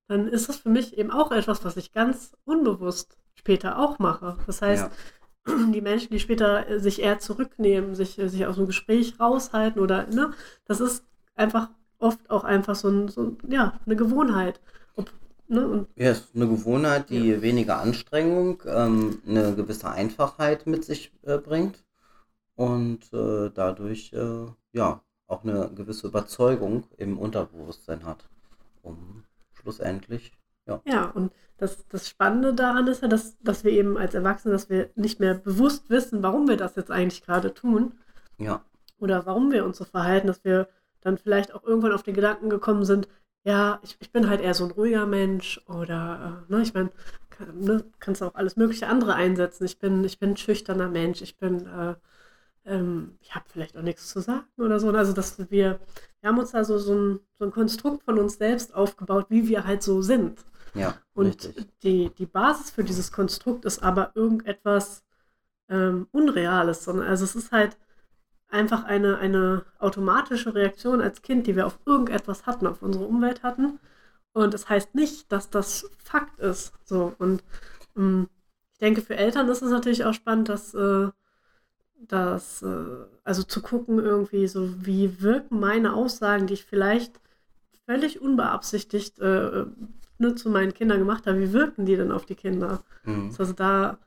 dann 0.07 0.27
ist 0.27 0.49
das 0.49 0.57
für 0.57 0.69
mich 0.69 0.97
eben 0.97 1.11
auch 1.11 1.31
etwas, 1.31 1.63
was 1.65 1.77
ich 1.77 1.91
ganz 1.91 2.35
unbewusst 2.45 3.17
später 3.35 3.79
auch 3.79 3.99
mache. 3.99 4.37
Das 4.45 4.61
heißt, 4.61 4.85
ja. 4.85 4.91
Die 5.47 5.81
Menschen, 5.81 6.09
die 6.11 6.19
später 6.19 6.79
sich 6.79 7.01
eher 7.01 7.19
zurücknehmen, 7.19 7.95
sich, 7.95 8.15
sich 8.15 8.45
aus 8.45 8.55
dem 8.55 8.65
Gespräch 8.65 9.19
raushalten 9.19 9.81
oder, 9.81 10.07
ne, 10.07 10.33
das 10.65 10.79
ist 10.79 11.05
einfach 11.35 11.69
oft 11.99 12.29
auch 12.29 12.43
einfach 12.43 12.75
so, 12.75 12.89
ein, 12.89 13.07
so 13.07 13.37
ja, 13.47 13.79
eine 13.85 13.95
Gewohnheit. 13.95 14.59
Ob, 14.95 15.11
ne, 15.47 15.67
und, 15.67 15.87
ja, 15.95 16.11
es 16.11 16.19
ist 16.21 16.35
eine 16.35 16.47
Gewohnheit, 16.47 17.09
die 17.09 17.31
ja. 17.31 17.41
weniger 17.41 17.79
Anstrengung, 17.79 18.63
ähm, 18.65 19.19
eine 19.27 19.55
gewisse 19.55 19.89
Einfachheit 19.89 20.65
mit 20.67 20.83
sich 20.83 21.11
äh, 21.23 21.37
bringt 21.37 21.83
und 22.55 23.13
äh, 23.13 23.51
dadurch 23.53 24.13
äh, 24.13 24.47
ja 24.73 25.01
auch 25.27 25.43
eine 25.43 25.71
gewisse 25.75 26.07
Überzeugung 26.07 26.83
im 26.97 27.17
Unterbewusstsein 27.17 28.05
hat, 28.05 28.27
um 28.83 29.23
schlussendlich 29.53 30.31
ja. 30.67 30.81
Ja, 30.85 31.05
und 31.05 31.31
das, 31.57 31.87
das 31.87 32.09
Spannende 32.09 32.53
daran 32.53 32.87
ist 32.87 33.01
ja, 33.01 33.07
dass, 33.07 33.37
dass 33.41 33.63
wir 33.63 33.71
eben 33.71 33.97
als 33.97 34.13
Erwachsene, 34.13 34.53
dass 34.53 34.69
wir 34.69 34.89
nicht 34.95 35.19
mehr 35.19 35.35
bewusst 35.35 35.89
wissen, 35.89 36.21
warum 36.23 36.47
wir 36.47 36.57
das 36.57 36.75
jetzt 36.75 36.91
eigentlich 36.91 37.23
gerade 37.23 37.53
tun. 37.53 37.93
Ja. 38.37 38.63
Oder 38.97 39.25
warum 39.25 39.51
wir 39.51 39.65
uns 39.65 39.77
so 39.77 39.85
verhalten, 39.85 40.27
dass 40.27 40.43
wir 40.43 40.67
dann 41.01 41.17
vielleicht 41.17 41.53
auch 41.53 41.63
irgendwann 41.63 41.93
auf 41.93 42.03
den 42.03 42.15
Gedanken 42.15 42.49
gekommen 42.49 42.83
sind, 42.83 43.07
ja, 43.43 43.79
ich, 43.83 43.95
ich 43.99 44.11
bin 44.11 44.27
halt 44.27 44.41
eher 44.41 44.55
so 44.55 44.65
ein 44.65 44.71
ruhiger 44.71 45.05
Mensch 45.05 45.61
oder, 45.67 46.45
äh, 46.49 46.51
ne, 46.51 46.61
ich 46.63 46.73
meine, 46.73 46.89
kann, 47.29 47.59
ne, 47.59 47.83
kannst 47.99 48.23
auch 48.23 48.33
alles 48.35 48.55
mögliche 48.55 48.87
andere 48.87 49.13
einsetzen. 49.13 49.65
Ich 49.65 49.77
bin, 49.79 50.03
ich 50.03 50.19
bin 50.19 50.31
ein 50.31 50.37
schüchterner 50.37 50.89
Mensch, 50.89 51.21
ich 51.21 51.37
bin, 51.37 51.67
äh, 51.67 51.95
ähm, 52.65 53.17
ich 53.21 53.35
habe 53.35 53.45
vielleicht 53.47 53.77
auch 53.77 53.83
nichts 53.83 54.09
zu 54.09 54.19
sagen 54.19 54.47
oder 54.57 54.79
so. 54.79 54.89
Also, 54.89 55.13
dass 55.13 55.37
wir, 55.37 55.79
wir 56.21 56.29
haben 56.29 56.39
uns 56.39 56.51
da 56.51 56.63
so, 56.63 56.79
so, 56.79 56.95
ein, 56.95 57.19
so 57.37 57.45
ein 57.45 57.51
Konstrukt 57.51 58.03
von 58.03 58.17
uns 58.17 58.37
selbst 58.37 58.73
aufgebaut, 58.73 59.27
wie 59.29 59.47
wir 59.47 59.65
halt 59.65 59.83
so 59.83 60.01
sind. 60.01 60.43
Ja, 60.75 60.97
und 61.13 61.53
die, 61.83 62.11
die 62.13 62.25
Basis 62.25 62.69
für 62.69 62.83
dieses 62.83 63.11
Konstrukt 63.11 63.65
ist 63.65 63.81
aber 63.81 64.11
irgendetwas 64.15 65.03
ähm, 65.69 66.07
Unreales, 66.11 66.83
sondern 66.83 67.07
also 67.07 67.23
es 67.23 67.35
ist 67.35 67.51
halt 67.51 67.77
einfach 68.49 68.83
eine, 68.83 69.17
eine 69.17 69.65
automatische 69.79 70.53
Reaktion 70.53 71.01
als 71.01 71.21
Kind, 71.21 71.47
die 71.47 71.55
wir 71.55 71.65
auf 71.65 71.79
irgendetwas 71.85 72.45
hatten, 72.45 72.67
auf 72.67 72.81
unsere 72.81 73.05
Umwelt 73.05 73.43
hatten. 73.43 73.79
Und 74.33 74.53
das 74.53 74.69
heißt 74.69 74.95
nicht, 74.95 75.31
dass 75.31 75.49
das 75.49 75.89
Fakt 76.03 76.39
ist. 76.39 76.73
So, 76.83 77.13
und 77.17 77.43
ähm, 77.95 78.29
ich 78.73 78.79
denke, 78.79 79.01
für 79.01 79.15
Eltern 79.15 79.47
ist 79.49 79.61
es 79.61 79.71
natürlich 79.71 80.03
auch 80.05 80.13
spannend, 80.13 80.49
dass, 80.49 80.73
äh, 80.73 81.09
dass 81.95 82.61
äh, 82.61 83.05
also 83.23 83.43
zu 83.43 83.61
gucken, 83.61 83.99
irgendwie 83.99 84.47
so, 84.47 84.85
wie 84.85 85.21
wirken 85.21 85.59
meine 85.59 85.93
Aussagen, 85.93 86.47
die 86.47 86.55
ich 86.55 86.65
vielleicht 86.65 87.19
völlig 87.85 88.21
unbeabsichtigt 88.21 89.19
äh, 89.19 89.65
nur 90.17 90.35
zu 90.35 90.49
meinen 90.49 90.73
Kindern 90.73 90.99
gemacht 90.99 91.27
habe, 91.27 91.39
wie 91.39 91.53
wirken 91.53 91.85
die 91.85 91.95
denn 91.95 92.11
auf 92.11 92.25
die 92.25 92.35
Kinder? 92.35 92.83
Mhm. 93.03 93.33
Also 93.37 93.53
da. 93.53 93.97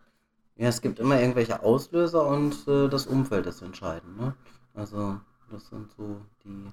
Ja, 0.56 0.68
es 0.68 0.80
gibt 0.80 0.98
immer 0.98 1.20
irgendwelche 1.20 1.62
Auslöser 1.62 2.26
und 2.26 2.66
äh, 2.66 2.88
das 2.88 3.06
Umfeld 3.06 3.46
ist 3.46 3.62
entscheidend. 3.62 4.18
Ne? 4.18 4.34
Also 4.74 5.20
das 5.50 5.68
sind 5.68 5.90
so 5.92 6.20
die, 6.44 6.72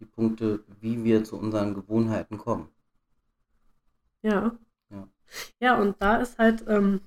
die 0.00 0.06
Punkte, 0.06 0.60
wie 0.80 1.04
wir 1.04 1.24
zu 1.24 1.36
unseren 1.36 1.74
Gewohnheiten 1.74 2.38
kommen. 2.38 2.68
Ja. 4.22 4.56
Ja, 4.90 5.08
ja 5.60 5.78
und 5.78 5.96
da 5.98 6.16
ist 6.16 6.38
halt, 6.38 6.64
ähm, 6.66 7.00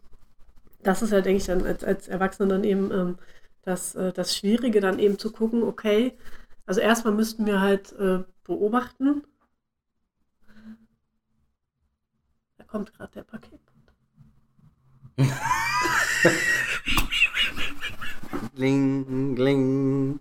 das 0.83 1.01
ist 1.01 1.11
ja, 1.11 1.21
denke 1.21 1.37
ich, 1.37 1.45
dann 1.45 1.65
als, 1.65 1.83
als 1.83 2.07
Erwachsener 2.07 2.49
dann 2.49 2.63
eben 2.63 2.91
ähm, 2.91 3.17
das, 3.63 3.95
äh, 3.95 4.13
das 4.13 4.35
Schwierige, 4.35 4.81
dann 4.81 4.99
eben 4.99 5.17
zu 5.17 5.31
gucken, 5.31 5.63
okay, 5.63 6.17
also 6.65 6.79
erstmal 6.79 7.13
müssten 7.13 7.45
wir 7.45 7.59
halt 7.59 7.93
äh, 7.93 8.23
beobachten, 8.43 9.23
kommt 12.67 12.93
gerade 12.93 13.13
der 13.13 13.23
Paketbote. 13.23 13.93
Gling, 18.55 19.35
gling. 19.35 20.19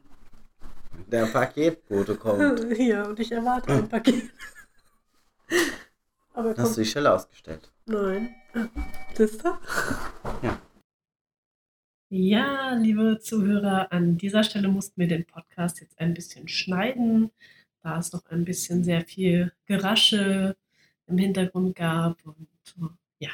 Der 1.06 1.26
Paketbote 1.26 2.16
kommt. 2.16 2.60
Ja, 2.78 3.06
und 3.06 3.20
ich 3.20 3.30
erwarte 3.32 3.72
ein 3.72 3.88
Paket. 3.88 4.30
Aber 6.34 6.54
Hast 6.56 6.76
du 6.76 6.80
die 6.82 6.86
Schelle 6.86 7.12
ausgestellt? 7.12 7.70
Nein. 7.86 8.34
Siehst 9.14 9.44
du? 9.44 9.48
Ja. 10.42 10.60
Ja, 12.08 12.74
liebe 12.74 13.18
Zuhörer, 13.20 13.90
an 13.90 14.16
dieser 14.16 14.44
Stelle 14.44 14.68
mussten 14.68 15.00
wir 15.00 15.08
den 15.08 15.24
Podcast 15.26 15.80
jetzt 15.80 15.98
ein 15.98 16.14
bisschen 16.14 16.46
schneiden, 16.46 17.30
da 17.82 17.98
es 17.98 18.12
noch 18.12 18.24
ein 18.30 18.44
bisschen 18.44 18.84
sehr 18.84 19.02
viel 19.02 19.52
Gerasche 19.66 20.56
im 21.06 21.18
Hintergrund 21.18 21.76
gab. 21.76 22.18
Und 22.25 22.48
ja, 23.18 23.30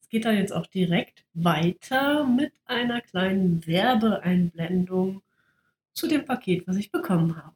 es 0.00 0.08
geht 0.08 0.24
dann 0.24 0.36
jetzt 0.36 0.52
auch 0.52 0.66
direkt 0.66 1.24
weiter 1.34 2.24
mit 2.24 2.52
einer 2.66 3.00
kleinen 3.00 3.66
Werbeeinblendung 3.66 5.22
zu 5.92 6.06
dem 6.06 6.24
Paket, 6.24 6.66
was 6.66 6.76
ich 6.76 6.92
bekommen 6.92 7.36
habe. 7.36 7.54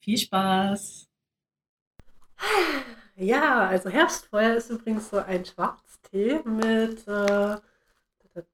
Viel 0.00 0.18
Spaß! 0.18 1.08
Ja, 3.16 3.68
also 3.68 3.90
Herbstfeuer 3.90 4.56
ist 4.56 4.70
übrigens 4.70 5.10
so 5.10 5.18
ein 5.18 5.44
Schwarztee 5.44 6.40
mit, 6.44 7.06
äh, 7.06 7.06
da, 7.06 7.60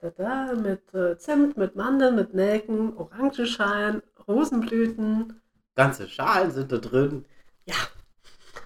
da, 0.00 0.10
da, 0.10 0.54
mit 0.54 0.92
äh, 0.92 1.16
Zimt, 1.18 1.56
mit 1.56 1.76
Mandeln, 1.76 2.16
mit 2.16 2.34
Nelken, 2.34 2.96
Orangenschalen, 2.96 4.02
Rosenblüten. 4.26 5.40
Ganze 5.76 6.08
Schalen 6.08 6.50
sind 6.50 6.72
da 6.72 6.78
drin. 6.78 7.26
Ja. 7.66 7.76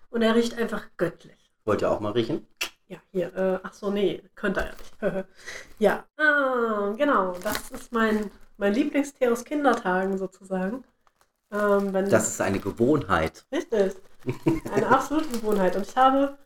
Und 0.08 0.22
er 0.22 0.34
riecht 0.34 0.56
einfach 0.56 0.88
göttlich. 0.96 1.39
Wollt 1.64 1.82
ihr 1.82 1.90
auch 1.90 2.00
mal 2.00 2.12
riechen? 2.12 2.46
Ja, 2.88 2.98
hier. 3.12 3.34
Äh, 3.36 3.58
ach 3.62 3.72
so, 3.72 3.90
nee, 3.90 4.22
könnte 4.34 4.60
er 4.60 5.12
nicht. 5.12 5.26
ja, 5.78 6.04
ah, 6.16 6.92
genau. 6.96 7.36
Das 7.42 7.70
ist 7.70 7.92
mein, 7.92 8.30
mein 8.56 8.74
Lieblingstee 8.74 9.28
aus 9.28 9.44
Kindertagen 9.44 10.18
sozusagen. 10.18 10.84
Ähm, 11.52 11.92
das 11.92 12.28
ist 12.28 12.40
eine 12.40 12.58
Gewohnheit. 12.58 13.44
Richtig. 13.52 13.94
Eine 14.74 14.88
absolute 14.88 15.28
Gewohnheit. 15.28 15.76
Und 15.76 15.86
ich 15.86 15.96
habe, 15.96 16.36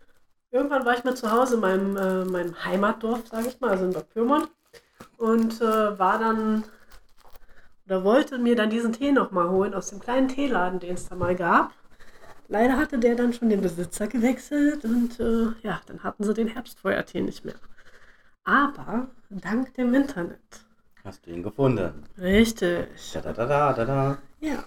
irgendwann 0.50 0.85
war 0.85 0.97
ich 0.97 1.02
mal 1.02 1.16
zu 1.16 1.30
Hause 1.33 1.54
in 1.54 1.61
meinem, 1.61 1.97
äh, 1.97 2.25
meinem 2.25 2.64
Heimatdorf, 2.64 3.26
sage 3.26 3.49
ich 3.49 3.61
mal, 3.61 3.71
also 3.71 3.87
in 3.87 3.92
Bad 3.92 4.11
Pyrmont. 4.11 4.49
Und 5.16 5.61
äh, 5.61 5.99
war 5.99 6.18
dann, 6.18 6.64
oder 7.87 8.04
wollte 8.04 8.38
mir 8.38 8.54
dann 8.54 8.71
diesen 8.71 8.92
Tee 8.92 9.12
nochmal 9.12 9.49
holen 9.50 9.75
aus 9.75 9.90
dem 9.90 9.99
kleinen 9.99 10.28
Teeladen, 10.28 10.78
den 10.78 10.94
es 10.94 11.09
da 11.09 11.16
mal 11.16 11.35
gab. 11.35 11.73
Leider 12.49 12.77
hatte 12.77 12.99
der 12.99 13.15
dann 13.15 13.33
schon 13.33 13.49
den 13.49 13.63
Besitzer 13.63 14.07
gewechselt 14.07 14.85
und 14.85 15.19
äh, 15.19 15.53
ja, 15.63 15.81
dann 15.87 16.03
hatten 16.03 16.25
sie 16.25 16.35
den 16.35 16.49
Herbstfeuertee 16.49 17.23
nicht 17.23 17.45
mehr. 17.45 17.55
Aber 18.45 19.09
dank 19.31 19.73
dem 19.75 19.95
Internet. 19.95 20.39
Hast 21.03 21.27
du 21.27 21.31
ihn 21.31 21.43
gefunden? 21.43 22.05
Richtig. 22.19 22.89
Da, 23.13 23.21
da, 23.21 23.33
da, 23.33 23.47
da, 23.47 23.73
da, 23.73 23.85
da. 23.85 24.19
Ja. 24.41 24.65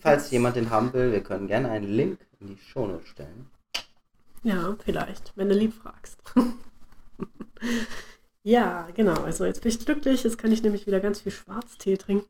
Falls 0.00 0.24
das... 0.24 0.32
jemand 0.32 0.56
den 0.56 0.70
haben 0.70 0.92
will, 0.92 1.12
wir 1.12 1.22
können 1.22 1.46
gerne 1.46 1.70
einen 1.70 1.88
Link 1.88 2.18
in 2.40 2.48
die 2.48 2.58
Shownote 2.58 3.06
stellen. 3.06 3.48
Ja, 4.42 4.76
vielleicht, 4.84 5.32
wenn 5.36 5.48
du 5.48 5.54
lieb 5.54 5.74
fragst. 5.74 6.18
ja, 8.42 8.88
genau. 8.94 9.22
Also 9.22 9.44
jetzt 9.44 9.62
bin 9.62 9.70
ich 9.70 9.84
glücklich. 9.84 10.24
Jetzt 10.24 10.38
kann 10.38 10.52
ich 10.52 10.62
nämlich 10.62 10.86
wieder 10.86 11.00
ganz 11.00 11.20
viel 11.20 11.32
Schwarztee 11.32 11.96
trinken. 11.96 12.28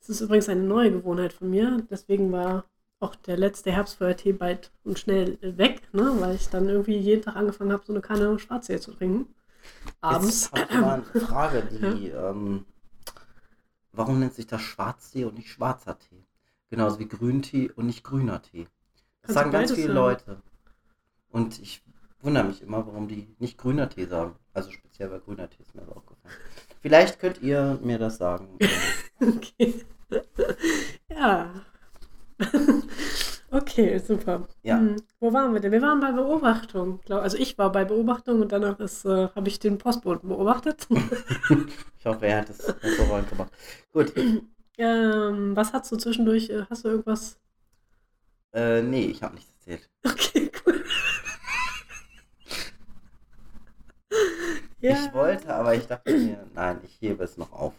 Das 0.00 0.08
ist 0.08 0.22
übrigens 0.22 0.48
eine 0.48 0.62
neue 0.62 0.90
Gewohnheit 0.90 1.34
von 1.34 1.50
mir. 1.50 1.86
Deswegen 1.90 2.32
war 2.32 2.64
auch 3.00 3.14
der 3.14 3.36
letzte 3.36 3.70
Herbstfeuertee 3.70 4.32
bald 4.32 4.72
und 4.84 4.98
schnell 4.98 5.38
weg, 5.40 5.82
ne? 5.92 6.16
weil 6.18 6.34
ich 6.34 6.48
dann 6.48 6.68
irgendwie 6.68 6.96
jeden 6.96 7.22
Tag 7.22 7.36
angefangen 7.36 7.72
habe, 7.72 7.84
so 7.86 7.92
eine 7.92 8.02
Kanne 8.02 8.38
Schwarztee 8.38 8.80
zu 8.80 8.92
trinken. 8.92 9.32
Abends. 10.00 10.50
Jetzt 10.54 10.70
habe 10.70 10.80
mal 10.80 10.94
eine 11.14 11.20
Frage, 11.26 11.62
die, 11.62 12.08
ja? 12.08 12.30
ähm, 12.30 12.64
warum 13.92 14.18
nennt 14.18 14.34
sich 14.34 14.46
das 14.46 14.62
Schwarztee 14.62 15.24
und 15.24 15.36
nicht 15.36 15.50
schwarzer 15.50 15.98
Tee? 15.98 16.24
Genauso 16.70 16.98
wie 16.98 17.08
Grüntee 17.08 17.70
und 17.70 17.86
nicht 17.86 18.04
grüner 18.04 18.42
Tee. 18.42 18.66
Das 19.22 19.34
Kannst 19.34 19.34
sagen 19.34 19.50
ganz 19.50 19.72
viele 19.72 19.86
sagen. 19.88 19.94
Leute. 19.94 20.42
Und 21.30 21.60
ich 21.60 21.82
wundere 22.20 22.44
mich 22.44 22.62
immer, 22.62 22.86
warum 22.86 23.08
die 23.08 23.28
nicht 23.38 23.58
grüner 23.58 23.88
Tee 23.88 24.06
sagen. 24.06 24.34
Also 24.52 24.70
speziell 24.70 25.08
bei 25.08 25.18
grüner 25.18 25.48
Tee 25.48 25.62
ist 25.62 25.74
mir 25.74 25.82
das 25.82 25.96
aufgefallen. 25.96 26.34
Vielleicht 26.80 27.20
könnt 27.20 27.42
ihr 27.42 27.78
mir 27.82 27.98
das 27.98 28.18
sagen. 28.18 28.58
okay. 29.20 29.84
ja, 31.10 31.52
okay, 33.50 33.98
super. 33.98 34.46
Ja. 34.62 34.78
Hm. 34.78 34.96
Wo 35.20 35.32
waren 35.32 35.52
wir 35.52 35.60
denn? 35.60 35.72
Wir 35.72 35.82
waren 35.82 36.00
bei 36.00 36.12
Beobachtung. 36.12 37.00
Also 37.08 37.36
ich 37.36 37.58
war 37.58 37.72
bei 37.72 37.84
Beobachtung 37.84 38.40
und 38.40 38.52
danach 38.52 38.78
äh, 38.80 39.28
habe 39.34 39.48
ich 39.48 39.58
den 39.58 39.78
Postboten 39.78 40.28
beobachtet. 40.28 40.86
ich 41.98 42.06
hoffe, 42.06 42.26
er 42.26 42.40
hat 42.40 42.50
es 42.50 42.66
hervorragend 42.80 43.30
gemacht. 43.30 43.52
Gut. 43.92 44.12
Ähm, 44.80 45.56
was 45.56 45.72
hast 45.72 45.90
du 45.90 45.96
zwischendurch? 45.96 46.50
Äh, 46.50 46.62
hast 46.70 46.84
du 46.84 46.90
irgendwas? 46.90 47.36
Äh, 48.52 48.80
nee, 48.80 49.06
ich 49.06 49.24
habe 49.24 49.34
nichts 49.34 49.50
erzählt. 49.58 49.90
Okay, 50.04 50.52
cool. 50.64 50.84
Ja. 54.80 54.92
Ich 54.92 55.12
wollte, 55.12 55.52
aber 55.52 55.74
ich 55.74 55.86
dachte 55.86 56.16
mir, 56.16 56.46
nein, 56.54 56.78
ich 56.84 57.00
hebe 57.00 57.24
es 57.24 57.36
noch 57.36 57.52
auf. 57.52 57.74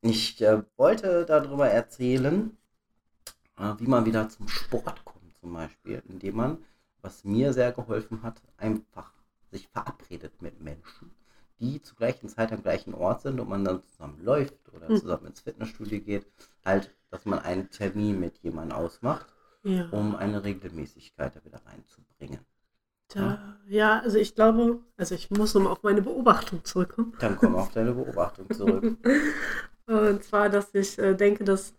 Ich 0.00 0.40
äh, 0.40 0.62
wollte 0.78 1.26
darüber 1.26 1.68
erzählen, 1.68 2.56
äh, 2.56 2.59
wie 3.78 3.86
man 3.86 4.04
wieder 4.06 4.28
zum 4.28 4.48
Sport 4.48 5.04
kommt, 5.04 5.36
zum 5.40 5.52
Beispiel, 5.52 6.02
indem 6.08 6.36
man, 6.36 6.58
was 7.02 7.24
mir 7.24 7.52
sehr 7.52 7.72
geholfen 7.72 8.22
hat, 8.22 8.40
einfach 8.56 9.12
sich 9.50 9.68
verabredet 9.68 10.40
mit 10.40 10.60
Menschen, 10.60 11.10
die 11.58 11.82
zur 11.82 11.96
gleichen 11.96 12.28
Zeit 12.28 12.52
am 12.52 12.62
gleichen 12.62 12.94
Ort 12.94 13.22
sind 13.22 13.38
und 13.40 13.48
man 13.48 13.64
dann 13.64 13.82
zusammen 13.82 14.22
läuft 14.24 14.54
oder 14.74 14.88
Hm. 14.88 14.96
zusammen 14.96 15.26
ins 15.26 15.40
Fitnessstudio 15.40 16.00
geht. 16.00 16.26
Halt, 16.64 16.90
dass 17.10 17.24
man 17.26 17.38
einen 17.40 17.70
Termin 17.70 18.18
mit 18.20 18.38
jemandem 18.38 18.76
ausmacht, 18.78 19.26
Ja. 19.62 19.88
um 19.90 20.16
eine 20.16 20.42
Regelmäßigkeit 20.44 21.36
da 21.36 21.44
wieder 21.44 21.60
reinzubringen. 21.66 22.40
Da, 23.08 23.56
ja, 23.66 23.98
also 24.00 24.18
ich 24.18 24.34
glaube, 24.36 24.78
also 24.96 25.14
ich 25.16 25.30
muss 25.30 25.52
nochmal 25.54 25.72
auf 25.72 25.82
meine 25.82 26.00
Beobachtung 26.00 26.64
zurückkommen. 26.64 27.12
Dann 27.18 27.40
wir 27.42 27.54
auf 27.56 27.72
deine 27.72 27.92
Beobachtung 27.92 28.48
zurück. 28.50 28.96
Und 29.86 30.22
zwar, 30.22 30.48
dass 30.48 30.72
ich 30.74 30.96
äh, 30.98 31.14
denke, 31.14 31.42
dass 31.44 31.74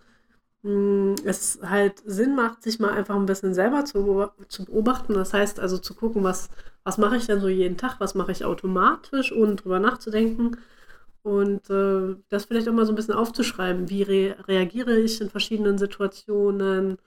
es 0.63 1.59
halt 1.63 2.01
Sinn 2.05 2.35
macht, 2.35 2.61
sich 2.63 2.79
mal 2.79 2.91
einfach 2.91 3.15
ein 3.15 3.25
bisschen 3.25 3.53
selber 3.53 3.85
zu, 3.85 4.29
zu 4.47 4.65
beobachten. 4.65 5.13
Das 5.13 5.33
heißt 5.33 5.59
also 5.59 5.77
zu 5.77 5.95
gucken, 5.95 6.23
was, 6.23 6.49
was 6.83 6.97
mache 6.97 7.17
ich 7.17 7.25
denn 7.25 7.41
so 7.41 7.47
jeden 7.47 7.77
Tag, 7.77 7.95
was 7.99 8.13
mache 8.15 8.31
ich 8.31 8.45
automatisch, 8.45 9.31
ohne 9.31 9.55
drüber 9.55 9.79
nachzudenken. 9.79 10.57
Und 11.23 11.69
äh, 11.69 12.15
das 12.29 12.45
vielleicht 12.45 12.67
auch 12.69 12.73
mal 12.73 12.85
so 12.85 12.91
ein 12.93 12.95
bisschen 12.95 13.13
aufzuschreiben. 13.15 13.89
Wie 13.89 14.03
re 14.03 14.35
reagiere 14.47 14.99
ich 14.99 15.21
in 15.21 15.29
verschiedenen 15.29 15.77
Situationen? 15.77 16.97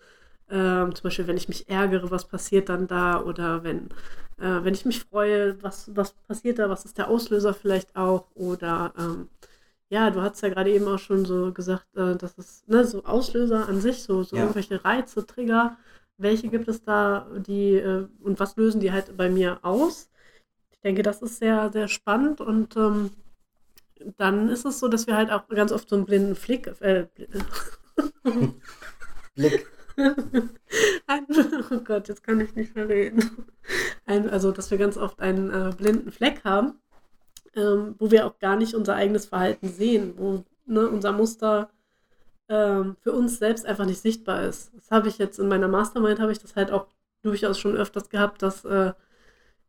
Ähm, 0.51 0.95
zum 0.95 1.05
Beispiel, 1.05 1.27
wenn 1.27 1.37
ich 1.37 1.49
mich 1.49 1.69
ärgere, 1.69 2.11
was 2.11 2.27
passiert 2.27 2.69
dann 2.69 2.87
da? 2.87 3.21
Oder 3.23 3.65
wenn, 3.65 3.91
äh, 4.39 4.63
wenn 4.65 4.75
ich 4.75 4.85
mich 4.85 5.01
freue, 5.01 5.63
was, 5.63 5.91
was 5.97 6.13
passiert 6.29 6.59
da? 6.59 6.71
Was 6.71 6.85
ist 6.85 6.99
der 6.99 7.09
Auslöser 7.09 7.55
vielleicht 7.55 7.97
auch? 7.97 8.27
Oder 8.35 8.93
ähm, 8.99 9.29
ja, 9.95 10.11
du 10.11 10.21
hast 10.23 10.43
ja 10.43 10.49
gerade 10.51 10.71
eben 10.73 10.87
auch 10.89 10.99
schon 10.99 11.25
so 11.25 11.53
gesagt, 11.53 11.87
äh, 11.97 12.17
dass 12.17 12.37
es 12.39 12.65
ne, 12.67 12.85
so 12.85 13.05
Auslöser 13.05 13.69
an 13.69 13.81
sich, 13.81 14.03
so, 14.03 14.23
so 14.23 14.37
Ja. 14.37 14.43
irgendwelche 14.43 14.85
Reize, 14.85 15.27
Trigger, 15.27 15.77
welche 16.19 16.49
gibt 16.49 16.69
es 16.69 16.83
da, 16.85 17.27
die 17.47 17.75
äh, 17.77 18.07
und 18.21 18.41
was 18.41 18.57
lösen 18.57 18.81
die 18.81 18.93
halt 18.93 19.17
bei 19.17 19.29
mir 19.31 19.59
aus? 19.63 20.11
Ich 20.73 20.81
denke, 20.81 21.03
das 21.03 21.23
ist 21.23 21.39
sehr, 21.39 21.71
sehr 21.73 21.89
spannend 21.89 22.41
und 22.41 22.77
ähm, 22.77 23.11
dann 24.17 24.49
ist 24.49 24.65
es 24.65 24.79
so, 24.81 24.89
dass 24.89 25.07
wir 25.07 25.17
halt 25.17 25.31
auch 25.31 25.49
ganz 25.49 25.73
oft 25.73 25.89
so 25.89 25.97
einen 25.97 26.05
blinden 26.07 26.35
Flick, 26.37 26.67
äh, 26.81 27.07
bl- 27.17 27.45
Blick. 29.37 29.67
oh 31.71 31.81
Gott, 31.85 32.09
jetzt 32.09 32.23
kann 32.23 32.41
ich 32.41 32.55
nicht 32.55 32.75
mehr 32.75 32.89
reden. 32.89 33.47
Ein, 34.07 34.29
also, 34.31 34.53
dass 34.53 34.71
wir 34.71 34.79
ganz 34.79 34.97
oft 34.97 35.21
einen 35.21 35.51
äh, 35.51 35.73
blinden 35.77 36.11
Fleck 36.13 36.45
haben, 36.45 36.75
ähm, 37.57 37.95
wo 37.99 38.11
wir 38.11 38.27
auch 38.27 38.39
gar 38.39 38.57
nicht 38.57 38.75
unser 38.75 38.95
eigenes 38.97 39.27
Verhalten 39.27 39.69
sehen, 39.69 40.15
wo 40.17 40.45
ne, 40.67 40.89
unser 40.89 41.13
Muster 41.13 41.71
ähm, 42.49 42.97
für 43.01 43.13
uns 43.13 43.39
selbst 43.39 43.67
einfach 43.67 43.87
nicht 43.87 44.01
sichtbar 44.01 44.43
ist. 44.45 44.73
Das 44.75 44.91
habe 44.91 45.09
ich 45.09 45.19
jetzt 45.19 45.39
in 45.39 45.49
meiner 45.49 45.69
Mastermind, 45.69 46.21
habe 46.21 46.33
ich 46.33 46.39
das 46.41 46.57
halt 46.57 46.71
auch 46.71 46.87
durchaus 47.23 47.59
schon 47.59 47.77
öfters 47.77 48.11
gehabt, 48.11 48.43
dass 48.43 48.65
äh, 48.65 48.93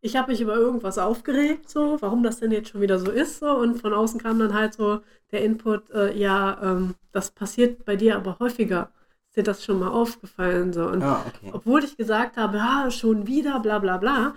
ich 0.02 0.16
habe 0.16 0.32
mich 0.32 0.42
über 0.42 0.56
irgendwas 0.56 0.98
aufgeregt, 0.98 1.70
so, 1.70 1.98
warum 2.02 2.22
das 2.24 2.40
denn 2.40 2.52
jetzt 2.52 2.70
schon 2.70 2.82
wieder 2.82 3.00
so 3.00 3.10
ist, 3.12 3.40
so, 3.40 3.50
und 3.58 3.82
von 3.82 3.94
außen 3.94 4.20
kam 4.22 4.38
dann 4.40 4.54
halt 4.54 4.74
so 4.76 5.02
der 5.32 5.44
Input, 5.44 5.90
äh, 5.92 6.16
ja, 6.18 6.60
ähm, 6.62 6.96
das 7.12 7.32
passiert 7.32 7.86
bei 7.86 7.96
dir 7.96 8.16
aber 8.18 8.38
häufiger. 8.40 8.92
Ist 9.30 9.38
dir 9.38 9.44
das 9.44 9.64
schon 9.64 9.80
mal 9.80 9.90
aufgefallen, 9.90 10.74
so, 10.74 10.86
und 10.88 11.04
Ah, 11.04 11.24
okay. 11.28 11.52
obwohl 11.54 11.84
ich 11.84 11.98
gesagt 11.98 12.38
habe, 12.38 12.58
ja, 12.58 12.92
schon 12.92 13.26
wieder, 13.28 13.60
bla 13.60 13.80
bla 13.80 13.98
bla, 13.98 14.36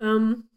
ähm, 0.00 0.48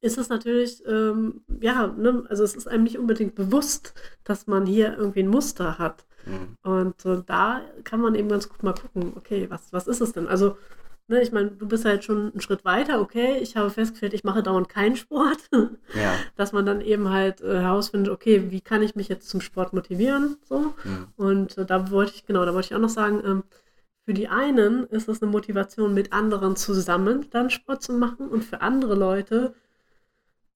ist 0.00 0.18
es 0.18 0.28
natürlich, 0.28 0.82
ähm, 0.86 1.42
ja, 1.60 1.88
ne, 1.88 2.24
also 2.28 2.44
es 2.44 2.54
ist 2.54 2.68
einem 2.68 2.84
nicht 2.84 2.98
unbedingt 2.98 3.34
bewusst, 3.34 3.94
dass 4.24 4.46
man 4.46 4.66
hier 4.66 4.96
irgendwie 4.96 5.20
ein 5.20 5.28
Muster 5.28 5.78
hat. 5.78 6.06
Mhm. 6.24 6.56
Und 6.62 7.04
äh, 7.04 7.22
da 7.26 7.62
kann 7.84 8.00
man 8.00 8.14
eben 8.14 8.28
ganz 8.28 8.48
gut 8.48 8.62
mal 8.62 8.74
gucken, 8.74 9.12
okay, 9.16 9.46
was, 9.50 9.72
was 9.72 9.88
ist 9.88 10.00
es 10.00 10.12
denn? 10.12 10.28
Also, 10.28 10.56
ne, 11.08 11.20
ich 11.20 11.32
meine, 11.32 11.50
du 11.50 11.66
bist 11.66 11.84
halt 11.84 12.04
schon 12.04 12.30
einen 12.30 12.40
Schritt 12.40 12.64
weiter, 12.64 13.00
okay, 13.00 13.38
ich 13.38 13.56
habe 13.56 13.70
festgestellt, 13.70 14.14
ich 14.14 14.24
mache 14.24 14.42
dauernd 14.42 14.68
keinen 14.68 14.96
Sport. 14.96 15.38
Ja. 15.94 16.14
Dass 16.36 16.52
man 16.52 16.66
dann 16.66 16.82
eben 16.82 17.08
halt 17.08 17.40
äh, 17.40 17.60
herausfindet, 17.60 18.12
okay, 18.12 18.50
wie 18.50 18.60
kann 18.60 18.82
ich 18.82 18.94
mich 18.94 19.08
jetzt 19.08 19.28
zum 19.30 19.40
Sport 19.40 19.72
motivieren? 19.72 20.36
So. 20.44 20.74
Mhm. 20.84 21.06
Und 21.16 21.56
äh, 21.56 21.64
da 21.64 21.90
wollte 21.90 22.12
ich, 22.14 22.26
genau, 22.26 22.44
da 22.44 22.52
wollte 22.52 22.66
ich 22.66 22.74
auch 22.74 22.80
noch 22.80 22.90
sagen, 22.90 23.22
ähm, 23.24 23.42
für 24.04 24.12
die 24.12 24.28
einen 24.28 24.84
ist 24.86 25.08
es 25.08 25.22
eine 25.22 25.30
Motivation, 25.30 25.94
mit 25.94 26.12
anderen 26.12 26.56
zusammen 26.56 27.26
dann 27.30 27.48
Sport 27.48 27.82
zu 27.82 27.94
machen 27.94 28.28
und 28.28 28.44
für 28.44 28.60
andere 28.60 28.94
Leute 28.94 29.54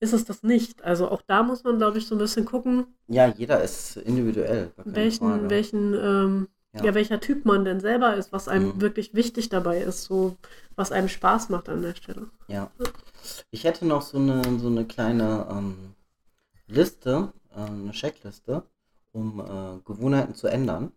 ist 0.02 0.12
es 0.12 0.24
das 0.24 0.42
nicht. 0.42 0.82
Also 0.82 1.08
auch 1.10 1.22
da 1.22 1.42
muss 1.42 1.62
man, 1.64 1.78
glaube 1.78 1.98
ich, 1.98 2.06
so 2.06 2.14
ein 2.16 2.18
bisschen 2.18 2.44
gucken, 2.44 2.86
ja, 3.06 3.26
jeder 3.28 3.62
ist 3.62 3.96
individuell. 3.96 4.72
welchen, 4.84 5.28
Frage. 5.28 5.48
welchen, 5.50 5.94
ähm, 5.94 6.48
Ja. 6.74 6.84
ja. 6.86 6.94
welcher 6.94 7.20
Typ 7.20 7.44
man 7.44 7.64
denn 7.64 7.80
selber 7.80 8.16
ist, 8.16 8.32
was 8.32 8.48
einem 8.48 8.68
Mhm. 8.74 8.80
wirklich 8.80 9.14
wichtig 9.14 9.48
dabei 9.48 9.80
ist, 9.82 10.04
so 10.04 10.36
was 10.74 10.90
einem 10.90 11.08
Spaß 11.08 11.50
macht 11.50 11.68
an 11.68 11.82
der 11.82 11.94
Stelle. 11.94 12.28
Ja. 12.48 12.70
Ich 13.50 13.64
hätte 13.64 13.86
noch 13.86 14.02
so 14.02 14.18
eine, 14.18 14.42
so 14.58 14.66
eine 14.68 14.84
kleine 14.86 15.46
ähm, 15.50 15.94
Liste, 16.66 17.32
äh, 17.54 17.60
eine 17.60 17.92
Checkliste, 17.92 18.62
um 19.12 19.38
äh, 19.40 19.78
Gewohnheiten 19.84 20.34
zu 20.34 20.48
ändern. 20.48 20.90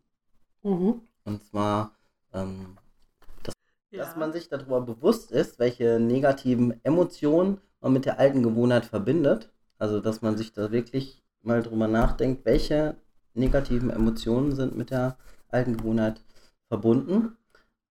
Mhm. 0.64 1.02
Und 1.26 1.44
zwar, 1.44 1.92
ähm, 2.34 2.78
Ja. 3.92 4.04
dass 4.06 4.16
man 4.16 4.34
sich 4.34 4.50
darüber 4.50 4.82
bewusst 4.82 5.32
ist, 5.32 5.60
welche 5.60 6.00
negativen 6.00 6.80
Emotionen 6.84 7.60
man 7.86 7.94
mit 7.94 8.06
der 8.06 8.20
alten 8.20 8.42
Gewohnheit 8.42 8.84
verbindet. 8.86 9.52
Also, 9.78 10.00
dass 10.00 10.24
man 10.24 10.38
sich 10.38 10.54
da 10.54 10.72
wirklich 10.72 11.22
mal 11.44 11.62
drüber 11.62 11.88
nachdenkt, 11.88 12.44
welche 12.44 12.96
negativen 13.36 13.92
Emotionen 13.92 14.56
sind 14.56 14.76
mit 14.76 14.90
der 14.90 15.18
alten 15.50 15.78
Gewohnheit 15.78 16.22
verbunden. 16.68 17.38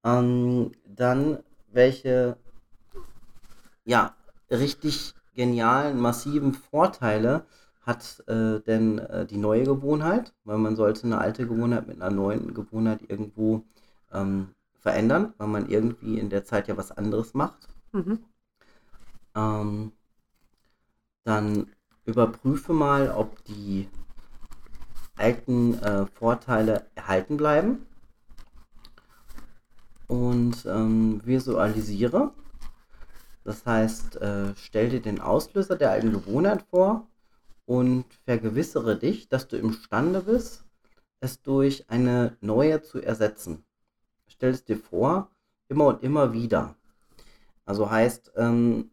Ähm, 0.03 0.73
dann, 0.85 1.39
welche, 1.73 2.37
ja, 3.85 4.17
richtig 4.51 5.15
genialen, 5.35 6.01
massiven 6.01 6.55
Vorteile 6.55 7.45
hat 7.83 8.25
äh, 8.27 8.61
denn 8.61 8.99
äh, 8.99 9.27
die 9.27 9.37
neue 9.37 9.63
Gewohnheit, 9.63 10.33
weil 10.43 10.59
man 10.59 10.75
sollte 10.75 11.05
eine 11.05 11.19
alte 11.19 11.47
Gewohnheit 11.47 11.87
mit 11.87 12.03
einer 12.03 12.15
neuen 12.15 12.53
Gewohnheit 12.53 13.01
irgendwo 13.09 13.63
ähm, 14.13 14.55
verändern, 14.81 15.35
weil 15.39 15.49
man 15.49 15.69
irgendwie 15.69 16.19
in 16.19 16.31
der 16.31 16.45
Zeit 16.45 16.67
ja 16.67 16.77
was 16.77 16.91
anderes 16.91 17.35
macht. 17.35 17.69
Mhm. 17.93 18.19
Ähm, 19.35 19.93
dann 21.25 21.67
überprüfe 22.05 22.73
mal, 22.73 23.11
ob 23.11 23.43
die 23.45 23.89
alten 25.17 25.75
äh, 25.83 26.07
Vorteile 26.07 26.87
erhalten 26.95 27.37
bleiben. 27.37 27.87
Und 30.07 30.67
ähm, 30.67 31.21
visualisiere. 31.25 32.33
Das 33.43 33.65
heißt, 33.65 34.17
äh, 34.17 34.55
stell 34.57 34.91
dir 34.91 35.01
den 35.01 35.21
Auslöser 35.21 35.77
der 35.77 35.91
alten 35.91 36.13
Gewohnheit 36.13 36.63
vor 36.71 37.09
und 37.67 38.05
vergewissere 38.25 38.99
dich, 38.99 39.29
dass 39.29 39.49
du 39.49 39.57
imstande 39.57 40.23
bist, 40.23 40.65
es 41.21 41.41
durch 41.43 41.89
eine 41.91 42.37
neue 42.41 42.83
zu 42.83 43.01
ersetzen. 43.01 43.65
Stell 44.29 44.51
es 44.51 44.65
dir 44.65 44.77
vor, 44.79 45.31
immer 45.69 45.87
und 45.87 46.03
immer 46.03 46.33
wieder. 46.33 46.77
Also 47.65 47.91
heißt, 47.91 48.33
ähm, 48.37 48.91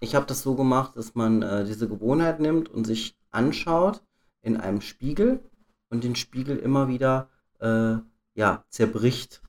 ich 0.00 0.14
habe 0.14 0.26
das 0.26 0.42
so 0.42 0.54
gemacht, 0.54 0.96
dass 0.96 1.14
man 1.14 1.42
äh, 1.42 1.64
diese 1.64 1.88
Gewohnheit 1.88 2.40
nimmt 2.40 2.68
und 2.68 2.84
sich 2.86 3.16
anschaut 3.30 4.02
in 4.42 4.56
einem 4.56 4.80
Spiegel 4.80 5.40
und 5.90 6.04
den 6.04 6.16
Spiegel 6.16 6.58
immer 6.58 6.88
wieder 6.88 7.28
äh, 7.60 7.96
ja, 8.34 8.64
zerbricht. 8.68 9.42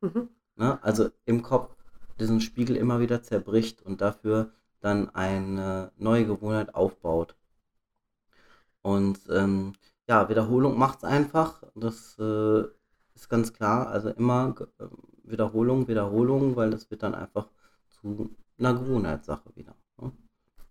Mhm. 0.00 0.28
Ne? 0.56 0.78
Also 0.82 1.10
im 1.24 1.42
Kopf 1.42 1.74
diesen 2.18 2.40
Spiegel 2.40 2.76
immer 2.76 3.00
wieder 3.00 3.22
zerbricht 3.22 3.82
und 3.82 4.00
dafür 4.00 4.52
dann 4.80 5.14
eine 5.14 5.92
neue 5.96 6.26
Gewohnheit 6.26 6.74
aufbaut. 6.74 7.36
Und 8.82 9.18
ähm, 9.30 9.74
ja, 10.08 10.28
Wiederholung 10.28 10.78
macht 10.78 10.98
es 10.98 11.04
einfach. 11.04 11.62
Das 11.74 12.18
äh, 12.18 12.64
ist 13.14 13.28
ganz 13.28 13.52
klar. 13.52 13.88
Also 13.88 14.10
immer 14.10 14.54
ge- 14.54 14.68
äh, 14.78 14.88
Wiederholung, 15.24 15.88
Wiederholung, 15.88 16.56
weil 16.56 16.70
das 16.70 16.90
wird 16.90 17.02
dann 17.02 17.14
einfach 17.14 17.48
zu 17.88 18.30
einer 18.58 18.74
Gewohnheitssache 18.74 19.54
wieder. 19.56 19.74
Um 19.98 20.12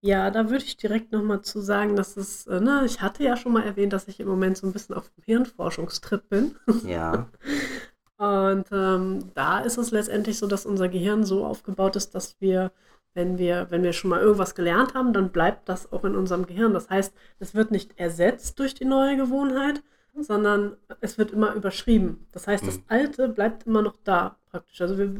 Ja, 0.02 0.30
da 0.30 0.48
würde 0.50 0.64
ich 0.64 0.76
direkt 0.78 1.12
nochmal 1.12 1.42
zu 1.42 1.60
sagen, 1.60 1.94
dass 1.94 2.16
es, 2.16 2.46
äh, 2.46 2.60
ne, 2.60 2.84
ich 2.86 3.02
hatte 3.02 3.22
ja 3.22 3.36
schon 3.36 3.52
mal 3.52 3.64
erwähnt, 3.64 3.92
dass 3.92 4.08
ich 4.08 4.18
im 4.20 4.28
Moment 4.28 4.56
so 4.56 4.66
ein 4.66 4.72
bisschen 4.72 4.94
auf 4.94 5.10
dem 5.10 5.24
Hirnforschungstrip 5.24 6.28
bin. 6.30 6.56
Ja, 6.82 7.28
Und 8.18 8.66
ähm, 8.72 9.32
da 9.34 9.60
ist 9.60 9.78
es 9.78 9.90
letztendlich 9.92 10.38
so, 10.38 10.46
dass 10.46 10.66
unser 10.66 10.88
Gehirn 10.88 11.24
so 11.24 11.44
aufgebaut 11.46 11.96
ist, 11.96 12.14
dass 12.14 12.38
wir, 12.40 12.70
wenn 13.14 13.38
wir, 13.38 13.68
wenn 13.70 13.82
wir 13.82 13.92
schon 13.94 14.10
mal 14.10 14.20
irgendwas 14.20 14.54
gelernt 14.54 14.94
haben, 14.94 15.12
dann 15.14 15.32
bleibt 15.32 15.68
das 15.68 15.90
auch 15.92 16.04
in 16.04 16.14
unserem 16.16 16.46
Gehirn. 16.46 16.74
Das 16.74 16.90
heißt, 16.90 17.14
es 17.38 17.54
wird 17.54 17.70
nicht 17.70 17.98
ersetzt 17.98 18.58
durch 18.58 18.74
die 18.74 18.84
neue 18.84 19.16
Gewohnheit, 19.16 19.82
sondern 20.18 20.76
es 21.00 21.16
wird 21.18 21.30
immer 21.30 21.54
überschrieben. 21.54 22.26
Das 22.32 22.46
heißt, 22.46 22.66
das 22.66 22.80
Mhm. 22.80 22.84
Alte 22.88 23.28
bleibt 23.28 23.66
immer 23.66 23.82
noch 23.82 23.96
da 24.04 24.36
praktisch. 24.50 24.80
Also 24.82 24.98
wir, 24.98 25.14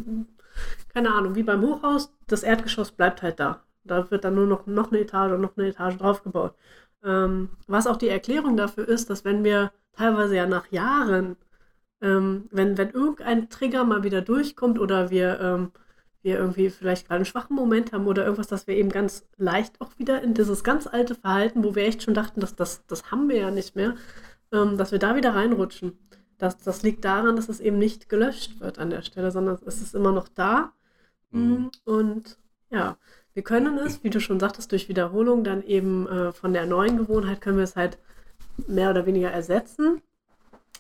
keine 0.92 1.12
Ahnung, 1.12 1.34
wie 1.34 1.42
beim 1.42 1.62
Hochhaus, 1.62 2.12
das 2.26 2.42
Erdgeschoss 2.42 2.92
bleibt 2.92 3.22
halt 3.22 3.40
da. 3.40 3.62
Da 3.84 4.10
wird 4.10 4.24
dann 4.24 4.34
nur 4.34 4.46
noch, 4.46 4.66
noch 4.66 4.90
eine 4.90 5.00
Etage 5.00 5.32
und 5.32 5.40
noch 5.40 5.56
eine 5.56 5.68
Etage 5.68 5.96
draufgebaut. 5.96 6.54
Ähm, 7.04 7.50
was 7.66 7.86
auch 7.86 7.96
die 7.96 8.08
Erklärung 8.08 8.56
dafür 8.56 8.86
ist, 8.88 9.10
dass 9.10 9.24
wenn 9.24 9.44
wir 9.44 9.72
teilweise 9.92 10.36
ja 10.36 10.46
nach 10.46 10.70
Jahren, 10.70 11.36
ähm, 12.02 12.48
wenn, 12.50 12.78
wenn 12.78 12.90
irgendein 12.90 13.48
Trigger 13.50 13.84
mal 13.84 14.02
wieder 14.02 14.22
durchkommt 14.22 14.78
oder 14.78 15.10
wir, 15.10 15.40
ähm, 15.40 15.72
wir 16.22 16.38
irgendwie 16.38 16.70
vielleicht 16.70 17.06
gerade 17.06 17.16
einen 17.16 17.24
schwachen 17.24 17.56
Moment 17.56 17.92
haben 17.92 18.06
oder 18.06 18.24
irgendwas, 18.24 18.48
dass 18.48 18.66
wir 18.66 18.76
eben 18.76 18.90
ganz 18.90 19.26
leicht 19.38 19.80
auch 19.80 19.98
wieder 19.98 20.22
in 20.22 20.34
dieses 20.34 20.64
ganz 20.64 20.86
alte 20.86 21.14
Verhalten, 21.14 21.64
wo 21.64 21.74
wir 21.74 21.84
echt 21.84 22.02
schon 22.02 22.14
dachten, 22.14 22.40
dass 22.40 22.54
das, 22.56 22.84
das 22.86 23.10
haben 23.10 23.28
wir 23.28 23.36
ja 23.36 23.50
nicht 23.50 23.76
mehr, 23.76 23.94
ähm, 24.52 24.76
dass 24.78 24.92
wir 24.92 24.98
da 24.98 25.16
wieder 25.16 25.34
reinrutschen. 25.34 25.98
Das, 26.40 26.57
das 26.59 26.83
liegt 26.83 27.05
daran, 27.05 27.37
dass 27.37 27.50
es 27.50 27.61
eben 27.61 27.79
nicht 27.79 28.09
gelöscht 28.09 28.61
wird 28.61 28.79
an 28.79 28.88
der 28.88 29.03
Stelle, 29.03 29.31
sondern 29.31 29.59
es 29.66 29.83
ist 29.83 29.94
immer 29.94 30.11
noch 30.11 30.26
da. 30.26 30.72
Mhm. 31.31 31.70
Und 31.85 32.38
ja, 32.70 32.96
wir 33.35 33.42
können 33.42 33.76
es, 33.79 34.03
wie 34.03 34.11
du 34.11 34.20
schon 34.20 34.40
sagtest, 34.40 34.72
durch 34.72 34.88
Wiederholung 34.88 35.44
dann 35.44 35.62
eben 35.62 36.09
äh, 36.09 36.33
von 36.33 36.55
der 36.55 36.64
neuen 36.64 36.96
Gewohnheit 36.96 37.42
können 37.42 37.59
wir 37.59 37.64
es 37.64 37.76
halt 37.76 37.98
mehr 38.66 38.88
oder 38.90 39.05
weniger 39.05 39.31
ersetzen. 39.31 40.00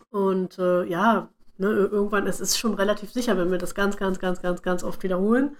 Und 0.08 0.58
äh, 0.58 0.84
ja, 0.84 1.28
ne, 1.58 1.68
irgendwann 1.68 2.26
es 2.26 2.40
ist 2.40 2.50
es 2.52 2.58
schon 2.58 2.72
relativ 2.72 3.12
sicher, 3.12 3.36
wenn 3.36 3.50
wir 3.50 3.58
das 3.58 3.74
ganz, 3.74 3.98
ganz, 3.98 4.18
ganz, 4.18 4.40
ganz, 4.40 4.62
ganz 4.62 4.82
oft 4.82 5.02
wiederholen. 5.02 5.56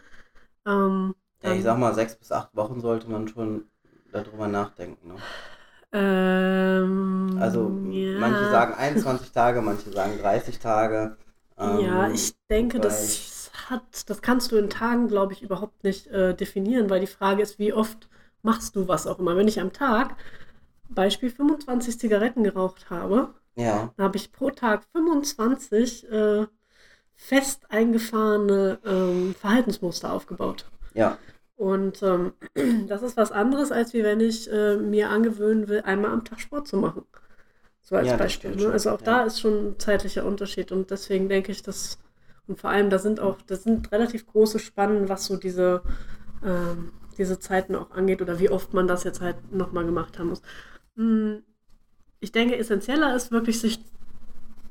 Ähm, 0.67 1.15
ja, 1.43 1.53
ich 1.53 1.63
sag 1.63 1.79
mal, 1.79 1.95
sechs 1.95 2.17
bis 2.17 2.33
acht 2.33 2.57
Wochen 2.57 2.81
sollte 2.81 3.11
man 3.11 3.29
schon 3.29 3.65
darüber 4.13 4.49
nachdenken. 4.49 5.09
Ne? 5.09 5.17
Ähm, 5.92 7.37
also 7.40 7.70
ja. 7.90 8.18
manche 8.20 8.50
sagen 8.50 8.74
21 8.74 9.33
Tage, 9.33 9.61
manche 9.61 9.90
sagen 9.90 10.18
30 10.20 10.59
Tage. 10.59 11.16
Ähm, 11.59 11.81
ja, 11.81 12.11
ich 12.11 12.35
denke, 12.48 12.81
das 12.81 13.50
hat, 13.68 14.09
das 14.09 14.22
kannst 14.22 14.53
du 14.53 14.57
in 14.57 14.70
Tagen, 14.70 15.09
glaube 15.09 15.33
ich, 15.33 15.42
überhaupt 15.42 15.85
nicht 15.85 16.07
äh, 16.09 16.35
definieren, 16.35 16.90
weil 16.90 17.00
die 17.00 17.07
Frage 17.07 17.42
ist, 17.42 17.59
wie 17.59 17.72
oft 17.72 18.09
machst 18.42 18.76
du 18.76 18.88
was 18.88 19.07
auch 19.07 19.18
immer. 19.18 19.37
Wenn 19.37 19.48
ich 19.48 19.61
am 19.61 19.72
Tag, 19.72 20.16
Beispiel 20.88 21.31
25 21.31 21.98
Zigaretten 21.98 22.44
geraucht 22.44 22.90
habe, 22.90 23.35
ja. 23.57 23.92
dann 23.96 24.05
habe 24.07 24.16
ich 24.16 24.33
pro 24.33 24.50
Tag 24.50 24.85
25 24.92 26.11
äh, 26.11 26.46
fest 27.14 27.70
eingefahrene 27.70 28.79
ähm, 28.85 29.35
Verhaltensmuster 29.38 30.12
aufgebaut. 30.12 30.66
Ja. 30.94 31.18
Und 31.61 32.03
ähm, 32.03 32.33
das 32.88 33.03
ist 33.03 33.18
was 33.18 33.33
anderes, 33.33 33.70
als 33.70 33.92
wie 33.92 34.03
wenn 34.03 34.20
ich 34.20 34.51
äh, 34.51 34.77
mir 34.77 35.11
angewöhnen 35.11 35.68
will, 35.68 35.83
einmal 35.83 36.11
am 36.11 36.25
Tag 36.25 36.40
Sport 36.40 36.66
zu 36.66 36.79
machen. 36.79 37.05
So 37.83 37.96
als 37.96 38.09
ja, 38.09 38.16
Beispiel. 38.16 38.57
Ne? 38.57 38.70
Also 38.70 38.90
auch 38.90 39.01
ja. 39.01 39.05
da 39.05 39.23
ist 39.25 39.40
schon 39.40 39.73
ein 39.73 39.79
zeitlicher 39.79 40.25
Unterschied. 40.25 40.73
Und 40.73 40.90
deswegen 40.90 41.29
denke 41.29 41.53
ich, 41.53 41.62
dass 41.62 41.99
und 42.49 42.59
vor 42.59 42.70
allem, 42.70 42.88
da 42.88 42.99
sind 42.99 43.20
auch, 43.20 43.37
das 43.42 43.62
sind 43.64 43.92
relativ 43.92 44.27
große 44.27 44.59
Spannen, 44.59 45.11
was 45.11 45.27
so 45.27 45.37
diese, 45.37 45.83
ähm, 46.42 46.92
diese 47.18 47.38
Zeiten 47.38 47.77
auch 47.77 47.90
angeht 47.90 48.23
oder 48.23 48.40
wie 48.40 48.51
oft 48.51 48.73
man 48.73 48.88
das 48.88 49.05
jetzt 49.05 49.20
halt 49.20 49.53
nochmal 49.53 49.85
gemacht 49.85 50.18
haben 50.18 50.31
muss. 50.31 50.40
Hm, 50.96 51.42
ich 52.20 52.33
denke, 52.33 52.57
essentieller 52.57 53.14
ist 53.14 53.33
wirklich, 53.33 53.61
sich 53.61 53.85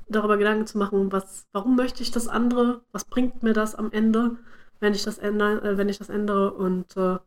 darüber 0.10 0.38
Gedanken 0.38 0.66
zu 0.66 0.80
machen, 0.80 1.12
was, 1.12 1.48
warum 1.54 1.76
möchte 1.76 2.02
ich 2.02 2.10
das 2.10 2.28
andere, 2.28 2.82
was 2.92 3.06
bringt 3.06 3.44
mir 3.44 3.54
das 3.54 3.76
am 3.76 3.92
Ende, 3.92 4.38
wenn 4.80 4.94
ich 4.94 5.04
das 5.04 5.18
ändere, 5.18 5.62
äh, 5.62 5.78
wenn 5.78 5.90
ich 5.90 5.98
das 5.98 6.10
ändere 6.10 6.54
und 6.54 6.96
äh, 6.98 7.18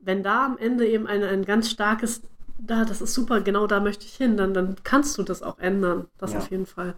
wenn 0.00 0.22
da 0.22 0.44
am 0.44 0.58
Ende 0.58 0.86
eben 0.86 1.06
ein, 1.06 1.22
ein 1.22 1.44
ganz 1.44 1.70
starkes, 1.70 2.22
da, 2.58 2.84
das 2.84 3.00
ist 3.00 3.14
super, 3.14 3.40
genau 3.40 3.66
da 3.66 3.80
möchte 3.80 4.04
ich 4.04 4.14
hin, 4.14 4.36
dann, 4.36 4.54
dann 4.54 4.76
kannst 4.84 5.16
du 5.18 5.22
das 5.22 5.42
auch 5.42 5.58
ändern, 5.58 6.08
das 6.18 6.32
ja. 6.32 6.38
auf 6.38 6.50
jeden 6.50 6.66
Fall. 6.66 6.94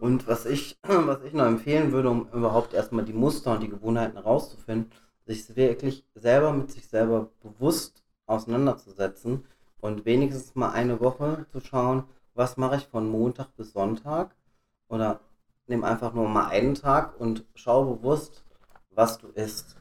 Und 0.00 0.26
was 0.26 0.46
ich, 0.46 0.78
was 0.82 1.22
ich 1.24 1.32
noch 1.32 1.46
empfehlen 1.46 1.92
würde, 1.92 2.10
um 2.10 2.28
überhaupt 2.32 2.74
erstmal 2.74 3.04
die 3.04 3.12
Muster 3.12 3.52
und 3.52 3.62
die 3.62 3.68
Gewohnheiten 3.68 4.16
herauszufinden, 4.16 4.90
sich 5.26 5.56
wirklich 5.56 6.04
selber 6.14 6.52
mit 6.52 6.70
sich 6.70 6.86
selber 6.86 7.30
bewusst 7.42 8.02
auseinanderzusetzen 8.26 9.44
und 9.80 10.04
wenigstens 10.04 10.54
mal 10.54 10.70
eine 10.70 11.00
Woche 11.00 11.46
zu 11.50 11.60
schauen, 11.60 12.04
was 12.34 12.56
mache 12.56 12.76
ich 12.76 12.86
von 12.86 13.08
Montag 13.08 13.54
bis 13.56 13.72
Sonntag 13.72 14.34
oder 14.88 15.20
nimm 15.66 15.84
einfach 15.84 16.12
nur 16.14 16.28
mal 16.28 16.48
einen 16.48 16.74
Tag 16.74 17.18
und 17.20 17.44
schau 17.54 17.84
bewusst, 17.84 18.44
was 18.90 19.18
du 19.18 19.28
isst, 19.28 19.76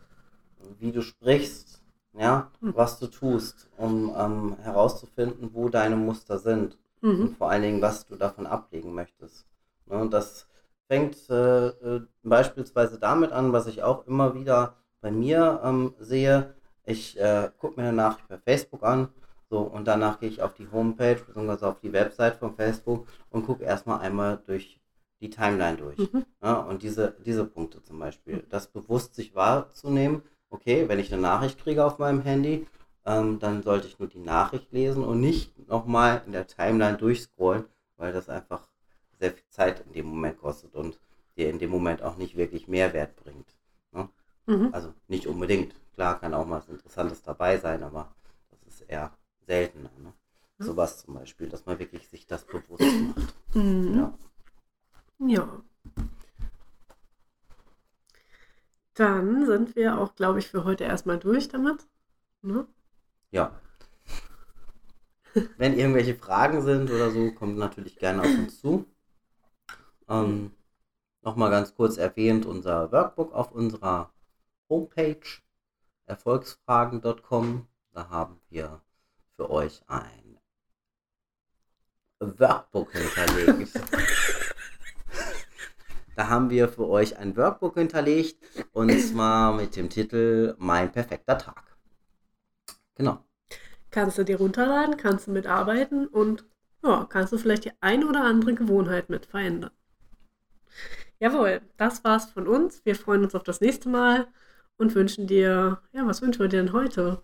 wie 0.79 0.91
du 0.91 1.01
sprichst, 1.01 1.83
ja, 2.13 2.51
hm. 2.59 2.73
was 2.75 2.99
du 2.99 3.07
tust, 3.07 3.69
um 3.77 4.13
ähm, 4.17 4.57
herauszufinden, 4.61 5.49
wo 5.53 5.69
deine 5.69 5.95
Muster 5.95 6.39
sind 6.39 6.77
mhm. 7.01 7.21
und 7.21 7.37
vor 7.37 7.49
allen 7.49 7.61
Dingen, 7.61 7.81
was 7.81 8.07
du 8.07 8.15
davon 8.15 8.47
ablegen 8.47 8.93
möchtest. 8.93 9.45
Ne, 9.85 10.07
das 10.09 10.47
fängt 10.87 11.29
äh, 11.29 11.67
äh, 11.67 12.01
beispielsweise 12.23 12.99
damit 12.99 13.31
an, 13.31 13.53
was 13.53 13.67
ich 13.67 13.83
auch 13.83 14.07
immer 14.07 14.33
wieder 14.35 14.77
bei 15.01 15.11
mir 15.11 15.61
ähm, 15.63 15.93
sehe. 15.99 16.55
Ich 16.85 17.19
äh, 17.19 17.49
gucke 17.59 17.79
mir 17.79 17.87
eine 17.87 17.97
Nachricht 17.97 18.27
bei 18.27 18.37
Facebook 18.37 18.83
an, 18.83 19.09
so 19.49 19.59
und 19.59 19.87
danach 19.87 20.19
gehe 20.19 20.29
ich 20.29 20.41
auf 20.41 20.53
die 20.53 20.69
Homepage 20.71 21.15
bzw. 21.15 21.65
auf 21.65 21.79
die 21.79 21.93
Website 21.93 22.37
von 22.37 22.55
Facebook 22.55 23.07
und 23.29 23.45
gucke 23.45 23.63
erstmal 23.63 23.99
einmal 23.99 24.41
durch 24.45 24.79
die 25.23 25.29
Timeline 25.29 25.77
durch. 25.77 25.97
Mhm. 25.97 26.25
Ja, 26.41 26.57
und 26.59 26.83
diese, 26.83 27.15
diese 27.25 27.45
Punkte 27.45 27.81
zum 27.81 27.97
Beispiel, 27.97 28.45
das 28.49 28.67
bewusst 28.67 29.15
sich 29.15 29.33
wahrzunehmen, 29.33 30.21
okay, 30.49 30.87
wenn 30.89 30.99
ich 30.99 31.11
eine 31.11 31.21
Nachricht 31.21 31.59
kriege 31.59 31.85
auf 31.85 31.97
meinem 31.97 32.21
Handy, 32.21 32.67
ähm, 33.05 33.39
dann 33.39 33.63
sollte 33.63 33.87
ich 33.87 33.97
nur 33.99 34.09
die 34.09 34.19
Nachricht 34.19 34.71
lesen 34.73 35.03
und 35.03 35.21
nicht 35.21 35.67
nochmal 35.69 36.21
in 36.25 36.33
der 36.33 36.45
Timeline 36.45 36.97
durchscrollen, 36.97 37.65
weil 37.95 38.11
das 38.11 38.27
einfach 38.27 38.67
sehr 39.19 39.31
viel 39.31 39.47
Zeit 39.49 39.83
in 39.87 39.93
dem 39.93 40.07
Moment 40.07 40.39
kostet 40.39 40.75
und 40.75 40.99
dir 41.37 41.49
in 41.49 41.57
dem 41.57 41.69
Moment 41.69 42.03
auch 42.03 42.17
nicht 42.17 42.35
wirklich 42.35 42.67
Mehrwert 42.67 43.15
bringt. 43.15 43.55
Ne? 43.93 44.09
Mhm. 44.45 44.69
Also 44.73 44.93
nicht 45.07 45.25
unbedingt. 45.27 45.73
Klar 45.95 46.19
kann 46.19 46.33
auch 46.33 46.45
mal 46.45 46.57
was 46.57 46.67
Interessantes 46.67 47.21
dabei 47.21 47.57
sein, 47.57 47.81
aber 47.81 48.13
das 48.51 48.61
ist 48.67 48.81
eher 48.81 49.11
seltener. 49.47 49.89
Ne? 50.01 50.11
Mhm. 50.57 50.63
Sowas 50.63 51.05
zum 51.05 51.13
Beispiel, 51.13 51.47
dass 51.47 51.65
man 51.65 51.79
wirklich 51.79 52.09
sich 52.09 52.27
das 52.27 52.45
bewusst 52.45 52.81
macht. 52.81 53.33
Mhm. 53.55 53.95
Ja. 53.95 54.01
ja. 54.01 54.13
Dann 58.95 59.45
sind 59.45 59.75
wir 59.75 59.97
auch, 59.97 60.15
glaube 60.15 60.39
ich, 60.39 60.47
für 60.49 60.63
heute 60.63 60.83
erstmal 60.83 61.19
durch 61.19 61.47
damit. 61.49 61.87
Ne? 62.41 62.67
Ja. 63.31 63.59
Wenn 65.57 65.77
irgendwelche 65.77 66.15
Fragen 66.15 66.61
sind 66.61 66.91
oder 66.91 67.09
so, 67.09 67.31
kommt 67.31 67.57
natürlich 67.57 67.97
gerne 67.97 68.21
auf 68.21 68.27
uns 68.27 68.59
zu. 68.59 68.85
Ähm, 70.07 70.51
Nochmal 71.23 71.51
ganz 71.51 71.73
kurz 71.73 71.95
erwähnt, 71.95 72.45
unser 72.45 72.91
Workbook 72.91 73.33
auf 73.33 73.53
unserer 73.53 74.11
Homepage 74.69 75.21
erfolgsfragen.com. 76.05 77.65
Da 77.93 78.09
haben 78.09 78.41
wir 78.49 78.81
für 79.37 79.49
euch 79.49 79.81
ein 79.87 80.37
Workbook 82.19 82.91
hinterlegt. 82.91 83.71
da 86.15 86.29
haben 86.29 86.49
wir 86.49 86.67
für 86.67 86.87
euch 86.87 87.17
ein 87.17 87.35
Workbook 87.35 87.75
hinterlegt 87.75 88.37
und 88.71 88.91
zwar 88.99 89.53
mit 89.53 89.75
dem 89.75 89.89
Titel 89.89 90.55
Mein 90.57 90.91
perfekter 90.91 91.37
Tag. 91.37 91.63
Genau. 92.95 93.23
Kannst 93.91 94.17
du 94.17 94.23
dir 94.23 94.37
runterladen, 94.37 94.97
kannst 94.97 95.27
du 95.27 95.31
mitarbeiten 95.31 96.07
und 96.07 96.45
ja, 96.83 97.05
kannst 97.09 97.31
du 97.33 97.37
vielleicht 97.37 97.65
die 97.65 97.71
ein 97.79 98.03
oder 98.03 98.23
andere 98.23 98.53
Gewohnheit 98.53 99.09
mit 99.09 99.25
verändern. 99.25 99.71
Jawohl, 101.19 101.61
das 101.77 102.03
war's 102.03 102.25
von 102.31 102.47
uns. 102.47 102.83
Wir 102.85 102.95
freuen 102.95 103.23
uns 103.23 103.35
auf 103.35 103.43
das 103.43 103.61
nächste 103.61 103.87
Mal 103.89 104.27
und 104.77 104.93
wünschen 104.95 105.27
dir, 105.27 105.81
ja, 105.93 106.05
was 106.05 106.21
wünschen 106.21 106.41
wir 106.41 106.49
dir 106.49 106.63
denn 106.63 106.73
heute? 106.73 107.21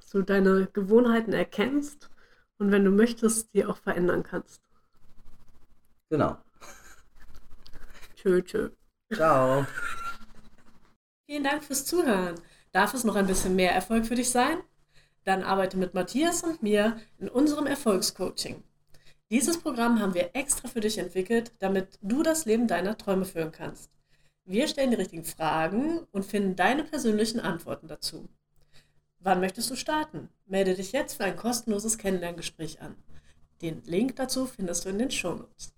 Dass 0.00 0.10
du 0.10 0.22
deine 0.22 0.66
Gewohnheiten 0.72 1.32
erkennst 1.32 2.10
und 2.58 2.72
wenn 2.72 2.84
du 2.84 2.90
möchtest, 2.90 3.54
die 3.54 3.64
auch 3.64 3.76
verändern 3.76 4.22
kannst. 4.22 4.62
Genau. 6.08 6.36
Tschö, 8.20 8.42
tschö. 8.42 8.68
Ciao. 9.14 9.66
Vielen 11.26 11.42
Dank 11.42 11.64
fürs 11.64 11.86
Zuhören. 11.86 12.34
Darf 12.70 12.92
es 12.92 13.02
noch 13.02 13.16
ein 13.16 13.26
bisschen 13.26 13.56
mehr 13.56 13.72
Erfolg 13.72 14.04
für 14.04 14.14
dich 14.14 14.28
sein? 14.28 14.58
Dann 15.24 15.42
arbeite 15.42 15.78
mit 15.78 15.94
Matthias 15.94 16.42
und 16.42 16.62
mir 16.62 17.00
in 17.18 17.30
unserem 17.30 17.66
Erfolgscoaching. 17.66 18.62
Dieses 19.30 19.58
Programm 19.58 20.00
haben 20.00 20.12
wir 20.12 20.32
extra 20.34 20.68
für 20.68 20.80
dich 20.80 20.98
entwickelt, 20.98 21.52
damit 21.60 21.98
du 22.02 22.22
das 22.22 22.44
Leben 22.44 22.66
deiner 22.66 22.98
Träume 22.98 23.24
führen 23.24 23.52
kannst. 23.52 23.90
Wir 24.44 24.68
stellen 24.68 24.90
die 24.90 24.96
richtigen 24.96 25.24
Fragen 25.24 26.00
und 26.12 26.26
finden 26.26 26.56
deine 26.56 26.84
persönlichen 26.84 27.40
Antworten 27.40 27.88
dazu. 27.88 28.28
Wann 29.18 29.40
möchtest 29.40 29.70
du 29.70 29.76
starten? 29.76 30.28
Melde 30.44 30.74
dich 30.74 30.92
jetzt 30.92 31.14
für 31.14 31.24
ein 31.24 31.36
kostenloses 31.36 31.96
Kennenlerngespräch 31.96 32.82
an. 32.82 32.96
Den 33.62 33.82
Link 33.84 34.16
dazu 34.16 34.44
findest 34.44 34.84
du 34.84 34.90
in 34.90 34.98
den 34.98 35.10
Shownotes. 35.10 35.72